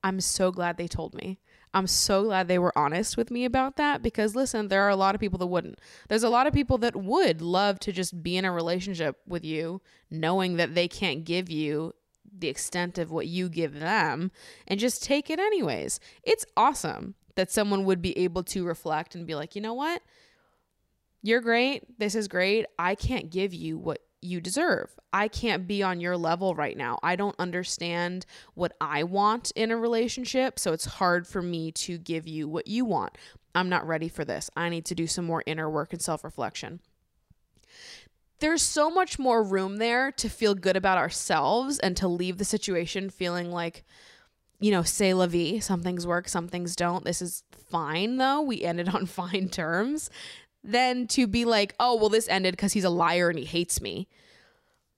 [0.05, 1.39] I'm so glad they told me.
[1.75, 4.97] I'm so glad they were honest with me about that because listen, there are a
[4.97, 5.79] lot of people that wouldn't.
[6.09, 9.45] There's a lot of people that would love to just be in a relationship with
[9.45, 11.95] you knowing that they can't give you
[12.39, 14.31] the extent of what you give them
[14.67, 15.99] and just take it anyways.
[16.23, 20.03] It's awesome that someone would be able to reflect and be like, "You know what?
[21.23, 21.99] You're great.
[21.99, 22.67] This is great.
[22.79, 24.95] I can't give you what you deserve.
[25.13, 26.99] I can't be on your level right now.
[27.03, 31.99] I don't understand what I want in a relationship, so it's hard for me to
[31.99, 33.19] give you what you want.
[33.55, 34.49] I'm not ready for this.
[34.57, 36.81] I need to do some more inner work and self reflection.
[38.39, 42.45] There's so much more room there to feel good about ourselves and to leave the
[42.45, 43.85] situation feeling like,
[44.59, 45.61] you know, say la vie.
[45.61, 47.05] Some things work, some things don't.
[47.05, 48.41] This is fine, though.
[48.41, 50.11] We ended on fine terms
[50.65, 53.81] than to be like, oh, well, this ended because he's a liar and he hates
[53.81, 54.09] me.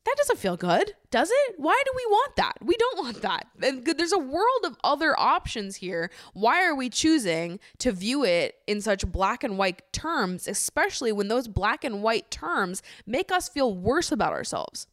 [0.04, 1.54] That doesn't feel good, does it?
[1.56, 2.58] Why do we want that?
[2.60, 3.46] We don't want that.
[3.62, 6.10] And there's a world of other options here.
[6.34, 11.28] Why are we choosing to view it in such black and white terms, especially when
[11.28, 14.86] those black and white terms make us feel worse about ourselves?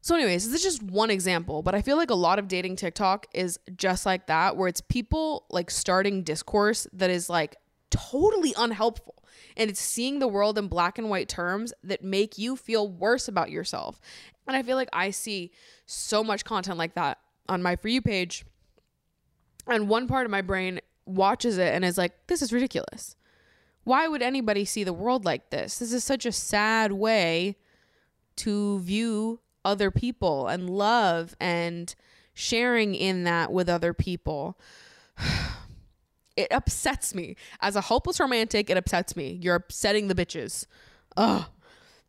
[0.00, 2.76] So, anyways, this is just one example, but I feel like a lot of dating
[2.76, 7.56] TikTok is just like that, where it's people like starting discourse that is like
[7.90, 9.15] totally unhelpful
[9.56, 13.28] and it's seeing the world in black and white terms that make you feel worse
[13.28, 14.00] about yourself.
[14.46, 15.50] And I feel like I see
[15.86, 17.18] so much content like that
[17.48, 18.44] on my For You page.
[19.66, 23.16] And one part of my brain watches it and is like, this is ridiculous.
[23.84, 25.78] Why would anybody see the world like this?
[25.78, 27.56] This is such a sad way
[28.36, 31.94] to view other people and love and
[32.34, 34.58] sharing in that with other people.
[36.36, 37.36] It upsets me.
[37.60, 39.38] As a hopeless romantic, it upsets me.
[39.40, 40.66] You're upsetting the bitches.
[41.16, 41.46] Ugh.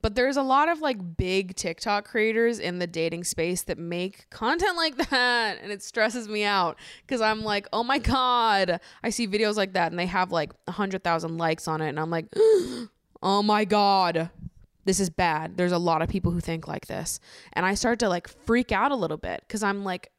[0.01, 4.29] But there's a lot of like big TikTok creators in the dating space that make
[4.29, 5.57] content like that.
[5.61, 8.79] And it stresses me out because I'm like, oh my God.
[9.03, 11.89] I see videos like that and they have like 100,000 likes on it.
[11.89, 12.27] And I'm like,
[13.23, 14.29] oh my God.
[14.85, 15.57] This is bad.
[15.57, 17.19] There's a lot of people who think like this.
[17.53, 20.11] And I start to like freak out a little bit because I'm like,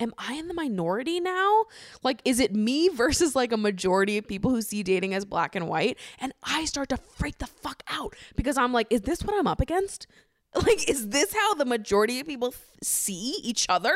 [0.00, 1.64] am I in the minority now?
[2.02, 5.54] Like, is it me versus like a majority of people who see dating as black
[5.54, 5.98] and white?
[6.20, 9.46] And I start to freak the fuck out because I'm like, is this what I'm
[9.46, 10.06] up against?
[10.52, 13.94] Like, is this how the majority of people see each other?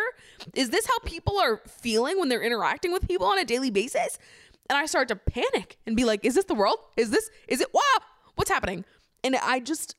[0.54, 4.20] Is this how people are feeling when they're interacting with people on a daily basis?
[4.70, 6.78] And I start to panic and be like, is this the world?
[6.96, 7.80] Is this, is it, wow,
[8.36, 8.84] what's happening?
[9.24, 9.96] And I just,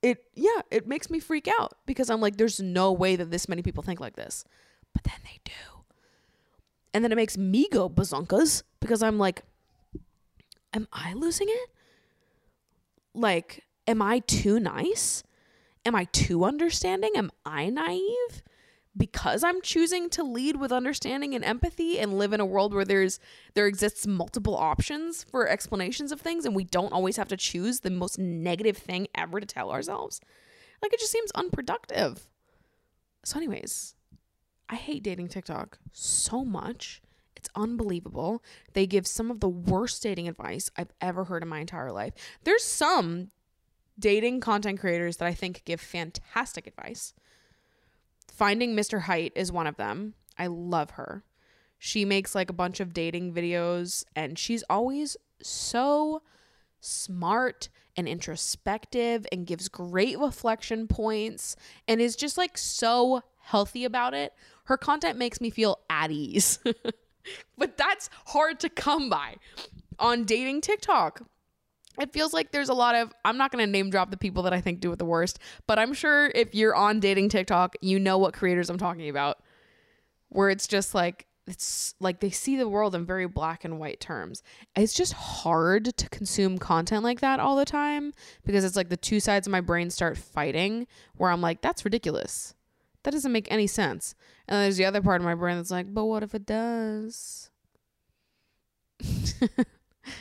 [0.00, 3.46] it, yeah, it makes me freak out because I'm like, there's no way that this
[3.46, 4.46] many people think like this
[4.98, 5.84] but then they do.
[6.92, 9.42] And then it makes me go bazunkas because I'm like,
[10.74, 11.70] am I losing it?
[13.14, 15.22] Like, am I too nice?
[15.86, 17.12] Am I too understanding?
[17.14, 18.42] Am I naive?
[18.96, 22.84] Because I'm choosing to lead with understanding and empathy and live in a world where
[22.84, 23.20] there's
[23.54, 27.80] there exists multiple options for explanations of things and we don't always have to choose
[27.80, 30.20] the most negative thing ever to tell ourselves.
[30.82, 32.28] Like it just seems unproductive.
[33.24, 33.94] So anyways,
[34.68, 37.00] I hate dating TikTok so much.
[37.36, 38.42] It's unbelievable.
[38.72, 42.12] They give some of the worst dating advice I've ever heard in my entire life.
[42.44, 43.30] There's some
[43.98, 47.14] dating content creators that I think give fantastic advice.
[48.28, 49.02] Finding Mr.
[49.02, 50.14] Height is one of them.
[50.36, 51.24] I love her.
[51.78, 56.22] She makes like a bunch of dating videos and she's always so
[56.80, 64.14] smart and introspective and gives great reflection points and is just like so healthy about
[64.14, 64.32] it
[64.68, 66.58] her content makes me feel at ease.
[67.58, 69.36] but that's hard to come by
[69.98, 71.22] on dating TikTok.
[71.98, 74.42] It feels like there's a lot of, I'm not going to name drop the people
[74.42, 77.76] that I think do it the worst, but I'm sure if you're on dating TikTok,
[77.80, 79.38] you know what creators I'm talking about,
[80.28, 84.00] where it's just like, it's like they see the world in very black and white
[84.00, 84.42] terms.
[84.76, 88.12] It's just hard to consume content like that all the time
[88.44, 91.86] because it's like the two sides of my brain start fighting where I'm like, that's
[91.86, 92.54] ridiculous.
[93.08, 94.14] That doesn't make any sense.
[94.46, 97.48] And there's the other part of my brain that's like, but what if it does?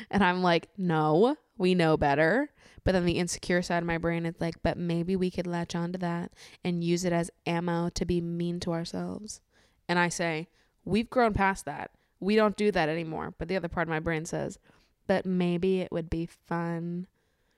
[0.10, 2.50] and I'm like, no, we know better.
[2.86, 5.76] But then the insecure side of my brain is like, but maybe we could latch
[5.76, 6.32] onto that
[6.64, 9.42] and use it as ammo to be mean to ourselves.
[9.90, 10.48] And I say,
[10.86, 11.92] we've grown past that.
[12.22, 13.34] We don't do that anymore.
[13.38, 14.60] But the other part of my brain says,
[15.08, 17.08] but maybe it would be fun.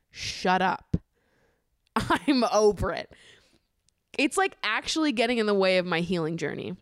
[0.10, 0.98] Shut up.
[1.96, 3.14] I'm over it
[4.20, 6.76] it's like actually getting in the way of my healing journey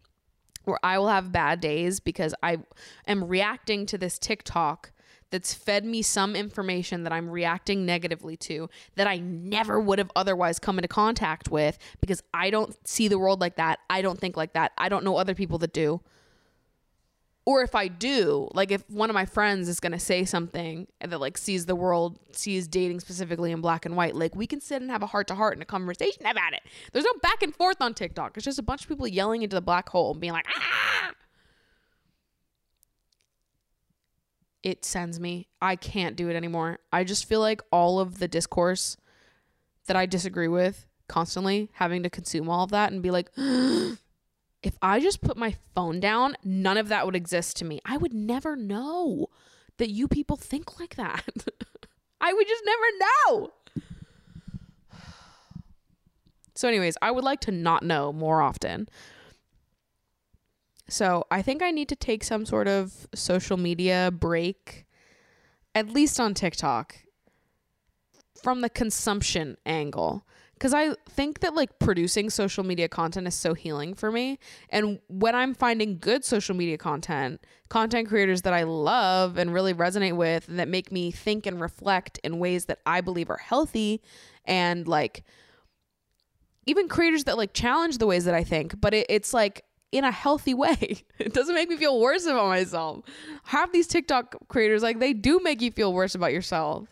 [0.65, 2.57] where I will have bad days because I
[3.05, 4.91] am reacting to this TikTok
[5.29, 10.11] that's fed me some information that I'm reacting negatively to that I never would have
[10.15, 13.79] otherwise come into contact with because I don't see the world like that.
[13.87, 14.71] I don't think like that.
[14.77, 16.01] I don't know other people that do
[17.47, 21.21] or if I do, like if one of my friends is gonna say something that
[21.21, 24.81] like sees the world, sees dating specifically in black and white, like we can sit
[24.81, 26.59] and have a heart to heart and a conversation about it.
[26.91, 28.35] There's no back and forth on TikTok.
[28.35, 31.13] It's just a bunch of people yelling into the black hole and being like, ah.
[34.61, 35.47] It sends me.
[35.61, 36.79] I can't do it anymore.
[36.91, 38.97] I just feel like all of the discourse
[39.85, 43.31] that I disagree with constantly having to consume all of that and be like,
[44.63, 47.79] if I just put my phone down, none of that would exist to me.
[47.85, 49.27] I would never know
[49.77, 51.23] that you people think like that.
[52.21, 52.83] I would just never
[53.35, 53.51] know.
[56.55, 58.89] So, anyways, I would like to not know more often.
[60.89, 64.87] So, I think I need to take some sort of social media break,
[65.75, 66.97] at least on TikTok,
[68.41, 70.25] from the consumption angle
[70.57, 74.39] because I think that like producing social media content is so healing for me.
[74.69, 79.73] And when I'm finding good social media content, content creators that I love and really
[79.73, 83.37] resonate with, and that make me think and reflect in ways that I believe are
[83.37, 84.01] healthy
[84.45, 85.23] and like
[86.65, 90.03] even creators that like challenge the ways that I think, but it, it's like in
[90.03, 91.03] a healthy way.
[91.19, 93.05] It doesn't make me feel worse about myself.
[93.43, 96.87] Half these TikTok creators, like, they do make you feel worse about yourself.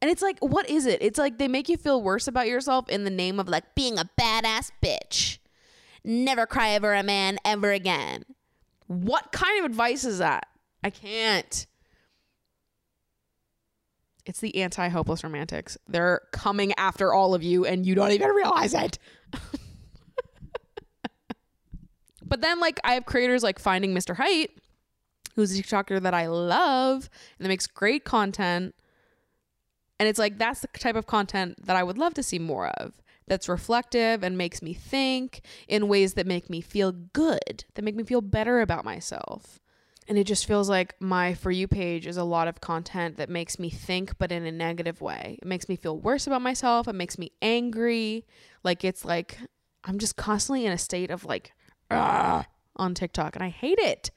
[0.00, 1.02] And it's like, what is it?
[1.02, 3.98] It's like they make you feel worse about yourself in the name of like being
[3.98, 5.38] a badass bitch.
[6.04, 8.24] Never cry over a man ever again.
[8.86, 10.46] What kind of advice is that?
[10.84, 11.66] I can't.
[14.24, 15.76] It's the anti hopeless romantics.
[15.88, 18.98] They're coming after all of you and you don't even realize it.
[22.24, 24.16] but then, like, I have creators like Finding Mr.
[24.16, 24.50] Height,
[25.34, 28.74] who's a TikToker that I love and that makes great content
[29.98, 32.68] And it's like that's the type of content that I would love to see more
[32.68, 32.92] of.
[33.26, 37.96] That's reflective and makes me think in ways that make me feel good, that make
[37.96, 39.60] me feel better about myself.
[40.08, 43.28] And it just feels like my For You page is a lot of content that
[43.28, 45.38] makes me think, but in a negative way.
[45.42, 46.88] It makes me feel worse about myself.
[46.88, 48.24] It makes me angry.
[48.64, 49.36] Like it's like
[49.84, 51.52] I'm just constantly in a state of like,
[51.90, 52.46] "Ugh,"
[52.76, 53.36] on TikTok.
[53.36, 54.10] And I hate it.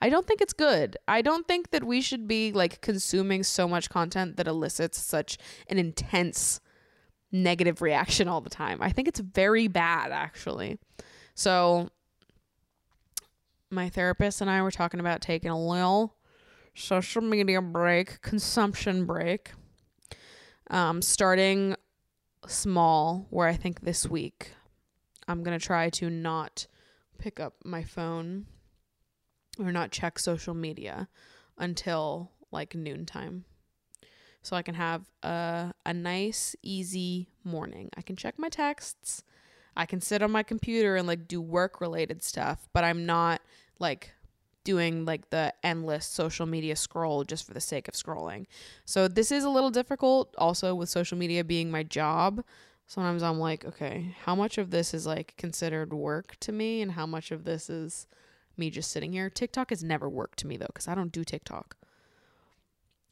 [0.00, 0.96] I don't think it's good.
[1.08, 5.38] I don't think that we should be like consuming so much content that elicits such
[5.68, 6.60] an intense
[7.32, 8.78] negative reaction all the time.
[8.82, 10.78] I think it's very bad, actually.
[11.34, 11.88] So,
[13.70, 16.14] my therapist and I were talking about taking a little
[16.74, 19.52] social media break, consumption break,
[20.70, 21.74] um, starting
[22.46, 24.52] small, where I think this week
[25.26, 26.66] I'm going to try to not
[27.18, 28.46] pick up my phone
[29.58, 31.08] or not check social media
[31.58, 33.44] until like noontime
[34.46, 37.90] so I can have a, a nice, easy morning.
[37.96, 39.24] I can check my texts.
[39.76, 43.42] I can sit on my computer and like do work related stuff, but I'm not
[43.80, 44.12] like
[44.62, 48.46] doing like the endless social media scroll just for the sake of scrolling.
[48.84, 52.44] So this is a little difficult also with social media being my job.
[52.86, 56.92] Sometimes I'm like, okay, how much of this is like considered work to me and
[56.92, 58.06] how much of this is
[58.58, 59.30] me just sitting here?
[59.30, 61.76] TikTok has never worked to me though cuz I don't do TikTok.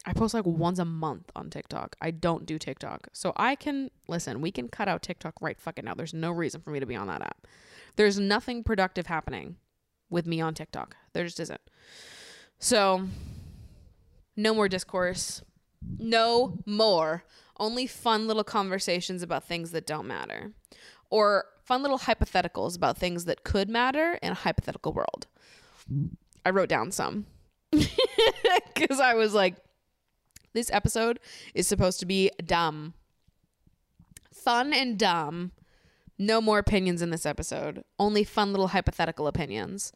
[0.07, 1.97] I post like once a month on TikTok.
[2.01, 3.09] I don't do TikTok.
[3.13, 5.95] So I can listen, we can cut out TikTok right fucking now.
[5.95, 7.47] There's no reason for me to be on that app.
[7.97, 9.57] There's nothing productive happening
[10.11, 10.97] with me on TikTok.
[11.13, 11.61] There just isn't.
[12.59, 13.09] So
[14.37, 15.43] no more discourse.
[15.99, 17.25] No more.
[17.59, 20.53] Only fun little conversations about things that don't matter.
[21.09, 25.27] Or fun little hypotheticals about things that could matter in a hypothetical world.
[26.45, 27.27] I wrote down some.
[28.75, 29.55] Because I was like,
[30.53, 31.21] this episode
[31.55, 32.95] is supposed to be dumb.
[34.33, 35.53] Fun and dumb.
[36.19, 37.85] No more opinions in this episode.
[37.99, 39.93] Only fun little hypothetical opinions.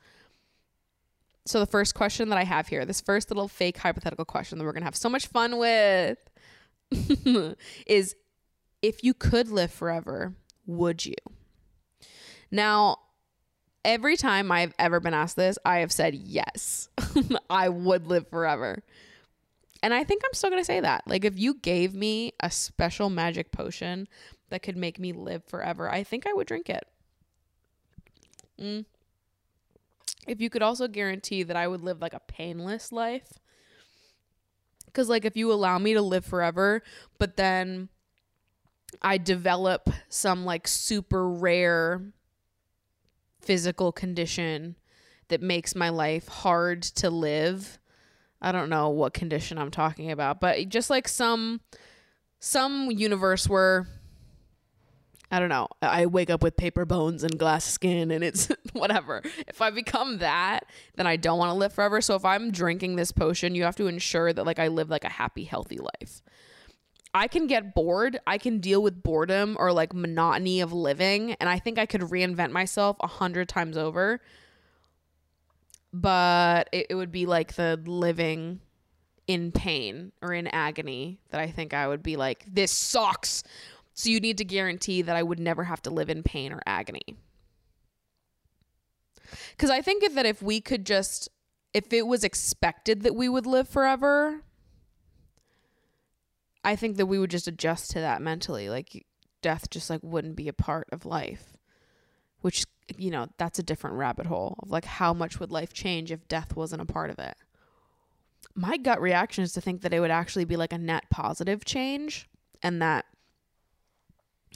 [1.45, 4.64] So, the first question that I have here, this first little fake hypothetical question that
[4.64, 6.19] we're going to have so much fun with,
[7.87, 8.14] is
[8.83, 10.35] if you could live forever,
[10.66, 11.14] would you?
[12.51, 12.99] Now,
[13.85, 16.89] every time I've ever been asked this, I have said yes.
[17.51, 18.83] I would live forever.
[19.83, 21.05] And I think I'm still going to say that.
[21.07, 24.09] Like, if you gave me a special magic potion
[24.51, 26.85] that could make me live forever, I think I would drink it.
[28.61, 28.85] Mm.
[30.27, 33.29] If you could also guarantee that I would live like a painless life,
[34.87, 36.83] because, like, if you allow me to live forever,
[37.19, 37.89] but then
[39.03, 42.03] I develop some like super rare
[43.41, 44.76] physical condition
[45.28, 47.78] that makes my life hard to live
[48.41, 51.61] I don't know what condition I'm talking about, but just like some
[52.39, 53.89] some universe where
[55.30, 59.22] I don't know, I wake up with paper bones and glass skin and it's whatever.
[59.47, 60.64] If I become that,
[60.95, 62.01] then I don't want to live forever.
[62.01, 65.05] So if I'm drinking this potion, you have to ensure that like I live like
[65.05, 66.22] a happy, healthy life.
[67.19, 68.19] I can get bored.
[68.27, 72.03] I can deal with boredom or like monotony of living, and I think I could
[72.03, 74.21] reinvent myself a hundred times over
[75.93, 78.61] but it, it would be like the living
[79.27, 83.43] in pain or in agony that I think I would be like, this sucks.
[83.95, 86.61] So you need to guarantee that I would never have to live in pain or
[86.66, 87.16] agony.
[89.51, 91.29] Because I think that if we could just,
[91.75, 94.43] if it was expected that we would live forever,
[96.69, 98.69] I think that we would just adjust to that mentally.
[98.69, 99.07] Like
[99.41, 101.57] death just like wouldn't be a part of life,
[102.43, 102.66] which
[102.99, 106.29] you know, that's a different rabbit hole of like how much would life change if
[106.29, 107.37] death wasn't a part of it.
[108.55, 111.64] My gut reaction is to think that it would actually be like a net positive
[111.64, 112.29] change
[112.62, 113.07] and that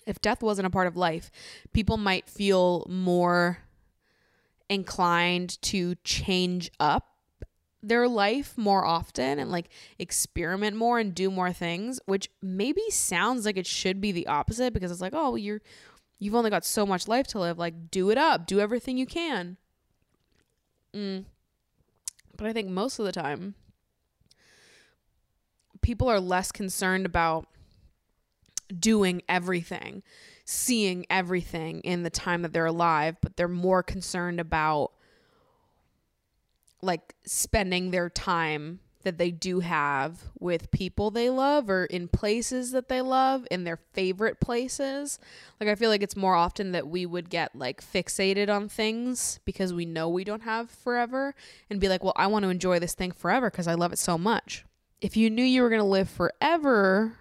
[0.06, 1.30] if death wasn't a part of life,
[1.72, 3.60] people might feel more
[4.68, 7.11] inclined to change up
[7.82, 9.68] their life more often and like
[9.98, 14.72] experiment more and do more things, which maybe sounds like it should be the opposite
[14.72, 15.60] because it's like, oh, you're
[16.22, 17.58] You've only got so much life to live.
[17.58, 19.56] Like, do it up, do everything you can.
[20.94, 21.24] Mm.
[22.36, 23.56] But I think most of the time,
[25.80, 27.48] people are less concerned about
[28.78, 30.04] doing everything,
[30.44, 34.92] seeing everything in the time that they're alive, but they're more concerned about
[36.82, 42.70] like spending their time that they do have with people they love or in places
[42.70, 45.18] that they love in their favorite places.
[45.60, 49.40] Like I feel like it's more often that we would get like fixated on things
[49.44, 51.34] because we know we don't have forever
[51.70, 53.98] and be like, "Well, I want to enjoy this thing forever because I love it
[53.98, 54.64] so much."
[55.00, 57.16] If you knew you were going to live forever,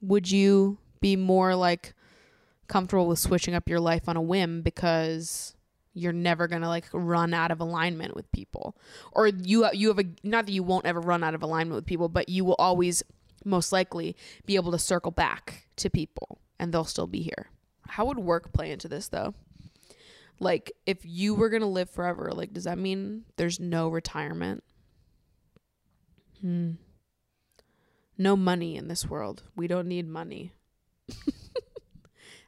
[0.00, 1.94] Would you be more like
[2.68, 5.54] comfortable with switching up your life on a whim because
[5.98, 8.76] you're never going to like run out of alignment with people.
[9.12, 11.86] Or you you have a not that you won't ever run out of alignment with
[11.86, 13.02] people but you will always
[13.44, 17.50] most likely be able to circle back to people and they'll still be here.
[17.88, 19.34] How would work play into this though?
[20.40, 24.62] Like if you were going to live forever like does that mean there's no retirement?
[26.40, 26.72] Hmm.
[28.16, 29.44] No money in this world.
[29.56, 30.52] We don't need money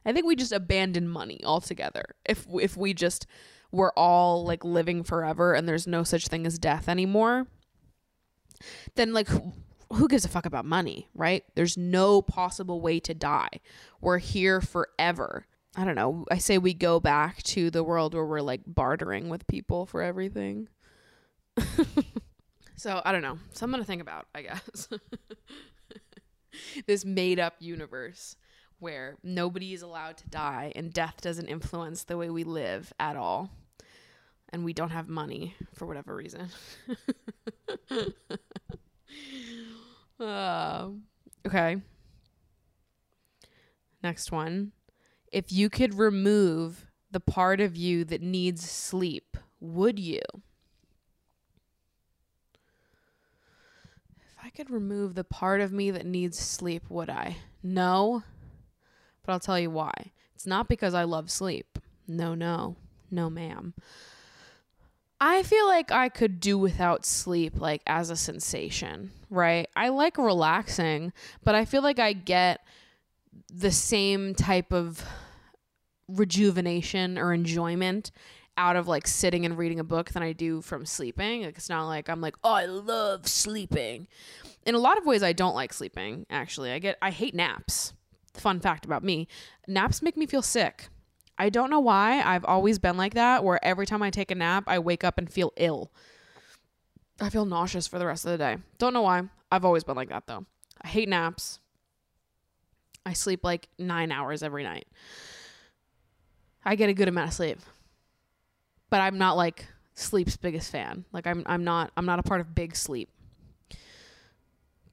[0.05, 2.15] I think we just abandon money altogether.
[2.25, 3.27] If if we just
[3.71, 7.47] we're all like living forever and there's no such thing as death anymore,
[8.95, 9.53] then like who,
[9.93, 11.43] who gives a fuck about money, right?
[11.55, 13.61] There's no possible way to die.
[13.99, 15.45] We're here forever.
[15.75, 16.25] I don't know.
[16.29, 20.01] I say we go back to the world where we're like bartering with people for
[20.01, 20.67] everything.
[22.75, 23.39] so, I don't know.
[23.53, 24.89] Something to think about, I guess.
[26.87, 28.35] this made up universe
[28.81, 33.15] where nobody is allowed to die and death doesn't influence the way we live at
[33.15, 33.51] all.
[34.49, 36.49] And we don't have money for whatever reason.
[40.19, 40.89] uh,
[41.47, 41.77] okay.
[44.03, 44.71] Next one.
[45.31, 50.21] If you could remove the part of you that needs sleep, would you?
[54.25, 57.37] If I could remove the part of me that needs sleep, would I?
[57.63, 58.23] No.
[59.23, 59.93] But I'll tell you why.
[60.35, 61.77] It's not because I love sleep.
[62.07, 62.75] No, no.
[63.09, 63.73] No, ma'am.
[65.19, 69.69] I feel like I could do without sleep, like as a sensation, right?
[69.75, 71.13] I like relaxing,
[71.43, 72.61] but I feel like I get
[73.53, 75.05] the same type of
[76.07, 78.11] rejuvenation or enjoyment
[78.57, 81.43] out of like sitting and reading a book than I do from sleeping.
[81.43, 84.07] Like it's not like I'm like, "Oh, I love sleeping."
[84.65, 86.71] In a lot of ways I don't like sleeping, actually.
[86.71, 87.93] I get I hate naps
[88.33, 89.27] fun fact about me
[89.67, 90.89] naps make me feel sick.
[91.37, 92.21] I don't know why.
[92.21, 95.17] I've always been like that, where every time I take a nap, I wake up
[95.17, 95.91] and feel ill.
[97.19, 98.57] I feel nauseous for the rest of the day.
[98.77, 99.23] Don't know why.
[99.51, 100.45] I've always been like that, though.
[100.81, 101.59] I hate naps.
[103.05, 104.87] I sleep like nine hours every night.
[106.63, 107.59] I get a good amount of sleep,
[108.91, 109.65] but I'm not like
[109.95, 111.05] sleep's biggest fan.
[111.11, 113.09] Like I'm, I'm not, I'm not a part of big sleep.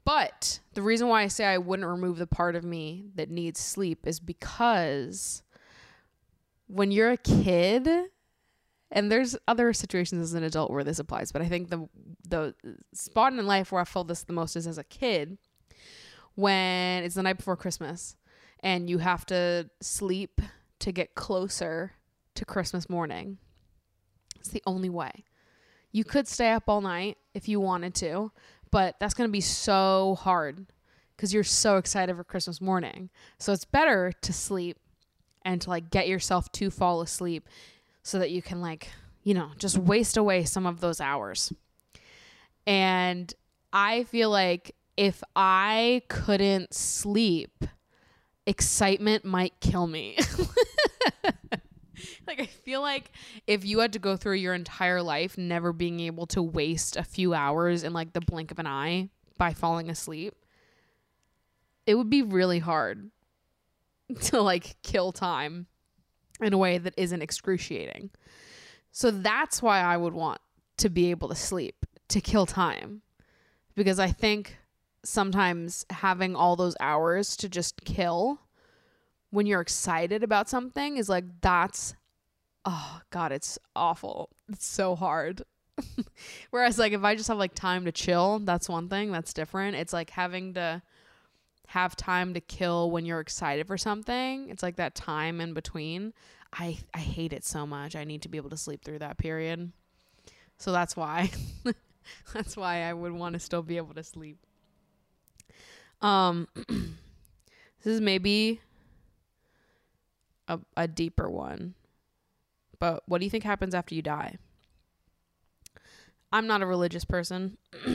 [0.08, 3.60] But the reason why I say I wouldn't remove the part of me that needs
[3.60, 5.42] sleep is because
[6.66, 7.86] when you're a kid,
[8.90, 11.90] and there's other situations as an adult where this applies, but I think the
[12.26, 12.54] the
[12.94, 15.36] spot in life where I felt this the most is as a kid
[16.36, 18.16] when it's the night before Christmas
[18.60, 20.40] and you have to sleep
[20.78, 21.92] to get closer
[22.34, 23.36] to Christmas morning.
[24.40, 25.26] It's the only way.
[25.92, 28.30] You could stay up all night if you wanted to,
[28.70, 30.66] but that's going to be so hard
[31.16, 33.10] because you're so excited for Christmas morning.
[33.38, 34.78] So it's better to sleep
[35.44, 37.48] and to like get yourself to fall asleep
[38.02, 38.88] so that you can like,
[39.24, 41.52] you know, just waste away some of those hours.
[42.66, 43.32] And
[43.72, 47.64] I feel like if I couldn't sleep,
[48.46, 50.18] excitement might kill me.
[52.26, 53.10] like I feel like
[53.46, 57.02] if you had to go through your entire life never being able to waste a
[57.02, 60.34] few hours in like the blink of an eye by falling asleep,
[61.86, 63.10] it would be really hard
[64.22, 65.66] to like kill time
[66.40, 68.10] in a way that isn't excruciating.
[68.92, 70.40] So that's why I would want
[70.78, 73.02] to be able to sleep, to kill time.
[73.74, 74.56] Because I think
[75.04, 78.40] sometimes having all those hours to just kill
[79.30, 81.94] when you're excited about something is like that's
[82.64, 84.30] oh god it's awful.
[84.50, 85.42] It's so hard.
[86.50, 89.76] Whereas like if i just have like time to chill that's one thing that's different.
[89.76, 90.82] It's like having to
[91.68, 94.48] have time to kill when you're excited for something.
[94.48, 96.14] It's like that time in between.
[96.52, 97.94] I i hate it so much.
[97.94, 99.72] I need to be able to sleep through that period.
[100.58, 101.30] So that's why.
[102.32, 104.38] That's why i would want to still be able to sleep.
[106.00, 106.88] Um this
[107.84, 108.60] is maybe
[110.48, 111.74] a, a deeper one.
[112.80, 114.38] But what do you think happens after you die?
[116.32, 117.58] I'm not a religious person.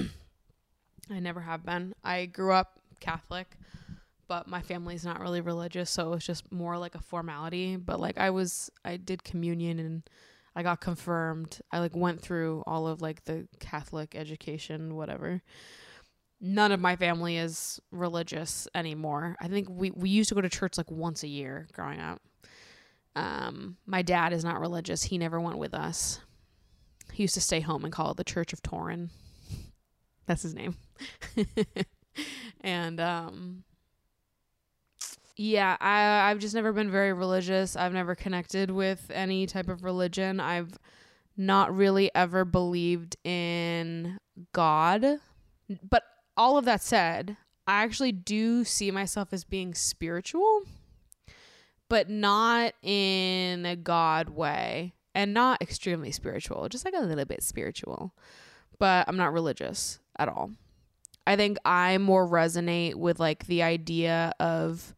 [1.12, 1.94] I never have been.
[2.04, 3.58] I grew up Catholic,
[4.28, 7.76] but my family's not really religious, so it was just more like a formality.
[7.76, 10.04] But like I was I did communion and
[10.56, 11.60] I got confirmed.
[11.72, 15.42] I like went through all of like the Catholic education, whatever.
[16.40, 19.38] None of my family is religious anymore.
[19.40, 22.22] I think we, we used to go to church like once a year growing up.
[23.16, 25.04] Um, my dad is not religious.
[25.04, 26.20] He never went with us.
[27.12, 29.10] He used to stay home and call it the Church of Torin.
[30.26, 30.76] That's his name.
[32.62, 33.64] and um,
[35.36, 37.76] Yeah, I I've just never been very religious.
[37.76, 40.40] I've never connected with any type of religion.
[40.40, 40.78] I've
[41.36, 44.18] not really ever believed in
[44.54, 45.20] God.
[45.90, 46.04] But
[46.38, 50.64] all of that said, I actually do see myself as being spiritual,
[51.90, 57.44] but not in a God way and not extremely spiritual, just like a little bit
[57.44, 58.14] spiritual.
[58.80, 60.52] But I'm not religious at all.
[61.26, 64.96] I think I more resonate with like the idea of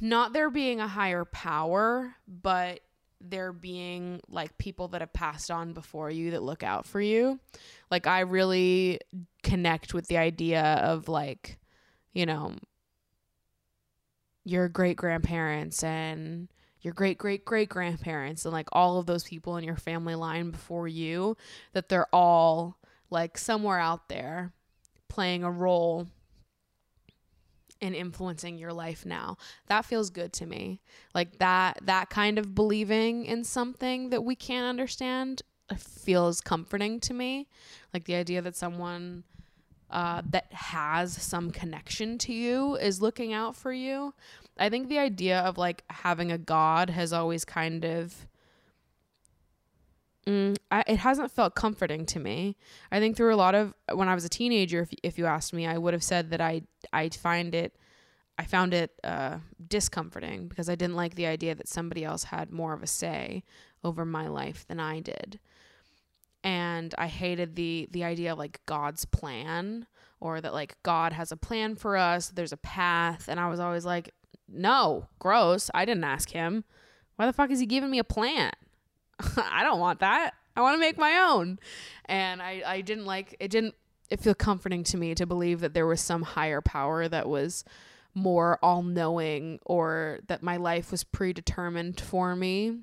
[0.00, 2.80] not there being a higher power, but
[3.20, 7.38] there being like people that have passed on before you that look out for you.
[7.90, 9.00] Like I really
[9.42, 11.58] connect with the idea of like,
[12.12, 12.54] you know,
[14.44, 16.48] your great grandparents and
[16.80, 20.50] your great great great grandparents and like all of those people in your family line
[20.50, 21.36] before you
[21.72, 22.76] that they're all
[23.08, 24.52] like somewhere out there
[25.08, 26.08] playing a role
[27.82, 29.36] in influencing your life now.
[29.66, 30.80] That feels good to me.
[31.14, 37.00] Like that that kind of believing in something that we can't understand uh, feels comforting
[37.00, 37.48] to me.
[37.92, 39.24] Like the idea that someone
[39.92, 44.14] uh, that has some connection to you is looking out for you.
[44.58, 48.26] I think the idea of like having a God has always kind of
[50.26, 52.56] Mm, I, it hasn't felt comforting to me.
[52.92, 55.52] I think through a lot of when I was a teenager, if if you asked
[55.52, 56.62] me, I would have said that I
[56.92, 57.74] I find it,
[58.38, 62.52] I found it uh, discomforting because I didn't like the idea that somebody else had
[62.52, 63.42] more of a say
[63.82, 65.40] over my life than I did,
[66.44, 69.86] and I hated the the idea of like God's plan
[70.20, 72.28] or that like God has a plan for us.
[72.28, 74.10] There's a path, and I was always like,
[74.48, 75.70] no, gross.
[75.74, 76.64] I didn't ask him.
[77.16, 78.52] Why the fuck is he giving me a plan?
[79.36, 80.34] I don't want that.
[80.56, 81.58] I want to make my own.
[82.06, 83.74] And I, I didn't like it didn't
[84.10, 87.64] it feel comforting to me to believe that there was some higher power that was
[88.14, 92.80] more all knowing or that my life was predetermined for me.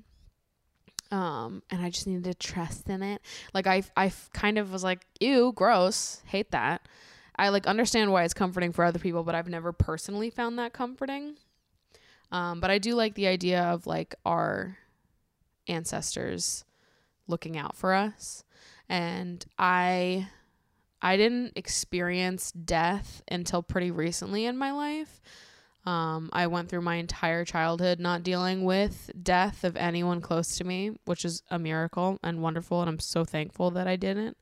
[1.10, 3.20] Um, and I just needed to trust in it.
[3.52, 6.86] Like I, I kind of was like, ew, gross, hate that.
[7.36, 10.72] I like understand why it's comforting for other people, but I've never personally found that
[10.72, 11.36] comforting.
[12.30, 14.76] Um, but I do like the idea of like our
[15.66, 16.64] ancestors
[17.26, 18.44] looking out for us.
[18.88, 20.28] And I
[21.02, 25.20] I didn't experience death until pretty recently in my life.
[25.86, 30.64] Um, I went through my entire childhood not dealing with death of anyone close to
[30.64, 34.36] me, which is a miracle and wonderful, and I'm so thankful that I didn't.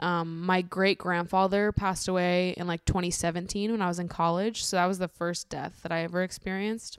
[0.00, 4.76] Um, my great grandfather passed away in like 2017 when I was in college, so
[4.76, 6.98] that was the first death that I ever experienced.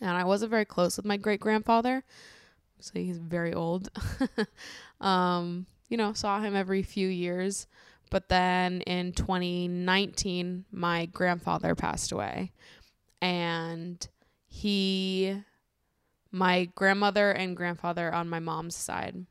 [0.00, 2.04] And I wasn't very close with my great grandfather,
[2.80, 3.90] so he's very old.
[5.00, 7.66] um, you know, saw him every few years.
[8.10, 12.52] But then in 2019, my grandfather passed away.
[13.20, 14.06] And
[14.46, 15.42] he,
[16.30, 19.26] my grandmother and grandfather on my mom's side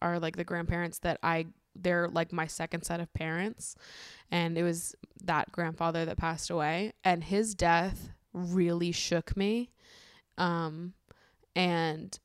[0.00, 3.76] are like the grandparents that I, they're like my second set of parents.
[4.30, 6.92] And it was that grandfather that passed away.
[7.04, 9.70] And his death really shook me.
[10.36, 10.92] Um,
[11.56, 12.16] and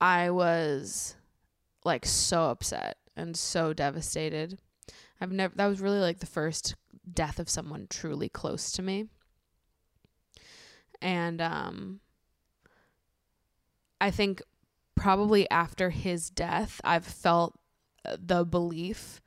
[0.00, 1.16] I was
[1.84, 4.58] like so upset and so devastated.
[5.22, 6.74] I've never that was really like the first
[7.10, 9.06] death of someone truly close to me.
[11.00, 12.00] And um
[14.00, 14.42] I think
[14.96, 17.56] probably after his death, I've felt
[18.04, 19.20] uh, the belief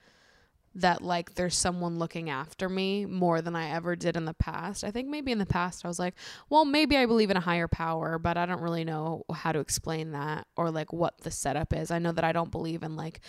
[0.77, 4.83] that like there's someone looking after me more than I ever did in the past.
[4.83, 6.15] I think maybe in the past I was like,
[6.49, 9.59] well, maybe I believe in a higher power, but I don't really know how to
[9.59, 11.89] explain that or like what the setup is.
[11.89, 13.21] I know that I don't believe in like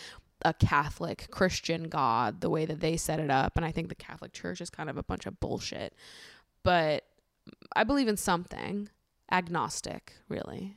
[0.42, 3.94] a Catholic Christian God the way that they set it up, and I think the
[3.94, 5.94] Catholic Church is kind of a bunch of bullshit.
[6.62, 7.04] But
[7.74, 8.88] I believe in something
[9.30, 10.76] agnostic, really.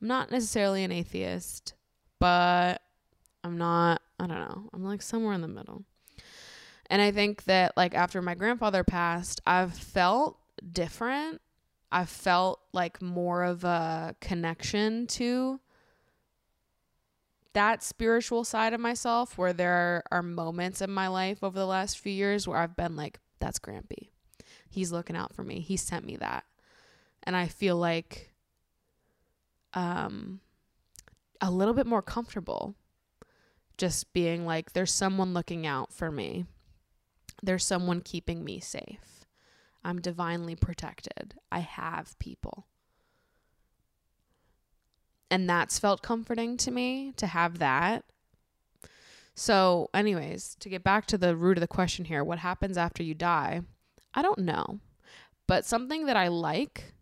[0.00, 1.74] I'm not necessarily an atheist,
[2.18, 2.80] but
[3.42, 5.84] I'm not, I don't know, I'm like somewhere in the middle.
[6.90, 10.38] And I think that, like, after my grandfather passed, I've felt
[10.70, 11.40] different.
[11.90, 15.60] I've felt like more of a connection to
[17.54, 21.98] that spiritual side of myself where there are moments in my life over the last
[21.98, 24.08] few years where I've been like, that's Grampy.
[24.68, 25.60] He's looking out for me.
[25.60, 26.44] He sent me that.
[27.22, 28.32] And I feel like
[29.72, 30.40] um
[31.40, 32.74] a little bit more comfortable
[33.76, 36.46] just being like, there's someone looking out for me.
[37.42, 39.26] There's someone keeping me safe.
[39.84, 41.34] I'm divinely protected.
[41.50, 42.66] I have people.
[45.34, 48.04] And that's felt comforting to me to have that.
[49.34, 53.02] So, anyways, to get back to the root of the question here, what happens after
[53.02, 53.62] you die?
[54.14, 54.78] I don't know.
[55.48, 56.94] But something that I like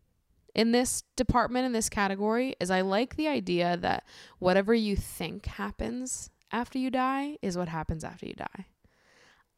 [0.54, 4.04] in this department, in this category, is I like the idea that
[4.38, 8.64] whatever you think happens after you die is what happens after you die.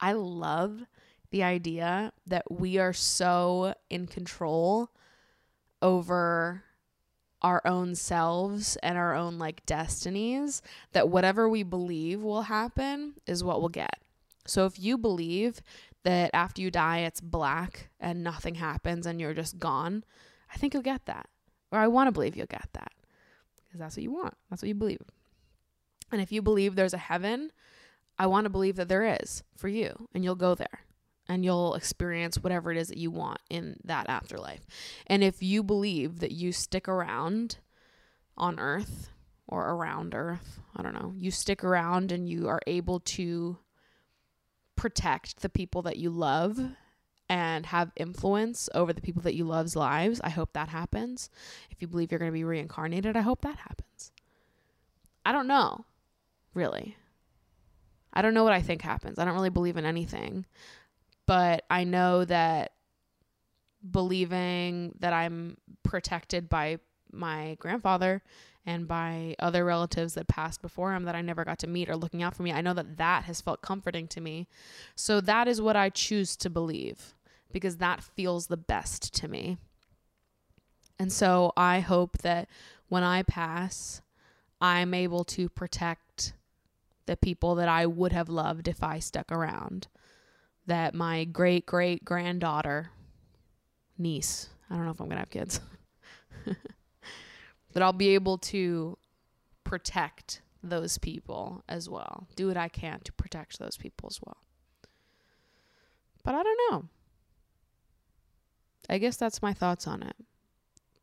[0.01, 0.83] I love
[1.31, 4.91] the idea that we are so in control
[5.81, 6.64] over
[7.45, 13.45] our own selves and our own like destinies that whatever we believe will happen is
[13.45, 13.99] what we'll get.
[14.47, 15.61] So if you believe
[16.05, 20.05] that after you die it's black and nothing happens and you're just gone,
[20.53, 21.29] I think you'll get that.
[21.71, 22.93] Or I want to believe you'll get that.
[23.67, 24.35] Because that's what you want.
[24.49, 25.03] That's what you believe.
[26.11, 27.53] And if you believe there's a heaven,
[28.19, 30.81] I want to believe that there is for you and you'll go there
[31.29, 34.67] and you'll experience whatever it is that you want in that afterlife.
[35.07, 37.59] And if you believe that you stick around
[38.37, 39.11] on earth
[39.47, 43.59] or around earth, I don't know, you stick around and you are able to
[44.77, 46.61] protect the people that you love
[47.29, 51.31] and have influence over the people that you love's lives, I hope that happens.
[51.71, 54.13] If you believe you're going to be reincarnated, I hope that happens.
[55.25, 55.87] I don't know,
[56.53, 56.97] really.
[58.13, 59.19] I don't know what I think happens.
[59.19, 60.45] I don't really believe in anything.
[61.27, 62.73] But I know that
[63.91, 66.79] believing that I'm protected by
[67.13, 68.23] my grandfather
[68.67, 71.97] and by other relatives that passed before him that I never got to meet or
[71.97, 74.49] looking out for me, I know that that has felt comforting to me.
[74.95, 77.15] So that is what I choose to believe
[77.53, 79.59] because that feels the best to me.
[80.99, 82.49] And so I hope that
[82.89, 84.01] when I pass,
[84.61, 86.33] I'm able to protect
[87.07, 89.89] the people that I would have loved if I stuck around.
[90.67, 92.91] That my great great granddaughter,
[93.99, 95.61] niece, I don't know if I'm going to have kids,
[97.73, 98.97] that I'll be able to
[99.63, 102.27] protect those people as well.
[102.37, 104.39] Do what I can to protect those people as well.
[106.23, 106.85] But I don't know.
[108.89, 110.17] I guess that's my thoughts on it.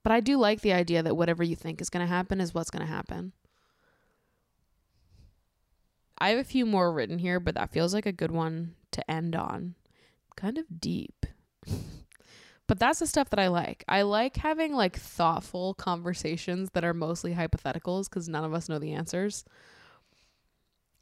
[0.03, 2.53] But I do like the idea that whatever you think is going to happen is
[2.53, 3.33] what's going to happen.
[6.17, 9.11] I have a few more written here, but that feels like a good one to
[9.11, 9.75] end on.
[10.35, 11.25] Kind of deep.
[12.67, 13.83] but that's the stuff that I like.
[13.87, 18.79] I like having like thoughtful conversations that are mostly hypotheticals because none of us know
[18.79, 19.43] the answers.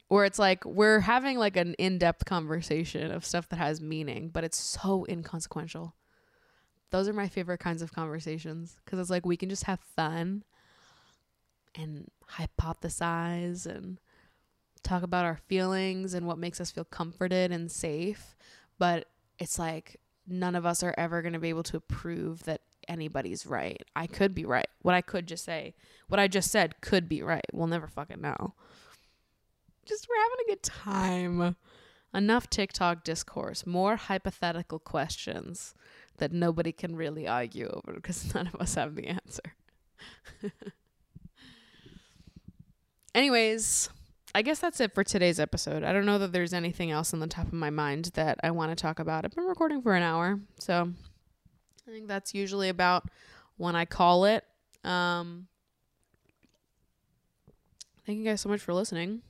[0.07, 4.29] Where it's like we're having like an in depth conversation of stuff that has meaning,
[4.29, 5.93] but it's so inconsequential.
[6.89, 10.43] Those are my favorite kinds of conversations because it's like we can just have fun
[11.75, 13.99] and hypothesize and
[14.83, 18.35] talk about our feelings and what makes us feel comforted and safe.
[18.77, 19.07] But
[19.37, 23.45] it's like none of us are ever going to be able to prove that anybody's
[23.45, 23.81] right.
[23.95, 24.67] I could be right.
[24.81, 25.75] What I could just say,
[26.07, 27.45] what I just said could be right.
[27.53, 28.53] We'll never fucking know.
[29.85, 31.55] Just we're having a good time.
[32.13, 35.75] Enough TikTok discourse, more hypothetical questions
[36.17, 39.53] that nobody can really argue over because none of us have the answer.
[43.15, 43.89] Anyways,
[44.33, 45.83] I guess that's it for today's episode.
[45.83, 48.51] I don't know that there's anything else on the top of my mind that I
[48.51, 49.25] want to talk about.
[49.25, 50.91] I've been recording for an hour, so
[51.87, 53.05] I think that's usually about
[53.57, 54.43] when I call it.
[54.83, 55.47] Um,
[58.05, 59.23] thank you guys so much for listening.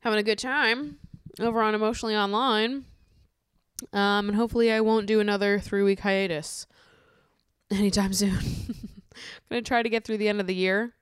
[0.00, 0.98] Having a good time
[1.40, 2.84] over on Emotionally Online.
[3.92, 6.66] Um, and hopefully I won't do another three week hiatus
[7.70, 8.38] anytime soon.
[8.38, 10.94] I'm going to try to get through the end of the year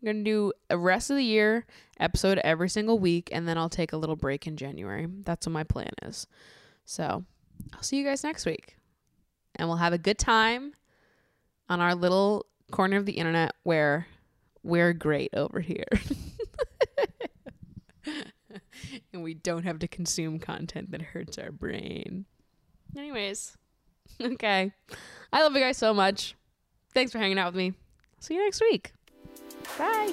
[0.00, 1.66] I'm going to do a rest of the year
[1.98, 5.06] episode every single week, and then I'll take a little break in January.
[5.24, 6.26] That's what my plan is.
[6.84, 7.24] So
[7.74, 8.76] I'll see you guys next week.
[9.56, 10.72] And we'll have a good time
[11.68, 14.06] on our little corner of the internet where
[14.62, 15.84] we're great over here.
[19.12, 22.26] and we don't have to consume content that hurts our brain.
[22.96, 23.56] Anyways,
[24.20, 24.72] okay.
[25.32, 26.34] I love you guys so much.
[26.94, 27.74] Thanks for hanging out with me.
[28.20, 28.92] See you next week.
[29.78, 30.12] Bye.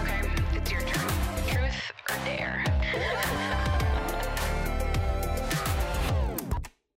[0.00, 1.10] Okay, it's your turn.
[1.48, 2.63] Truth or dare?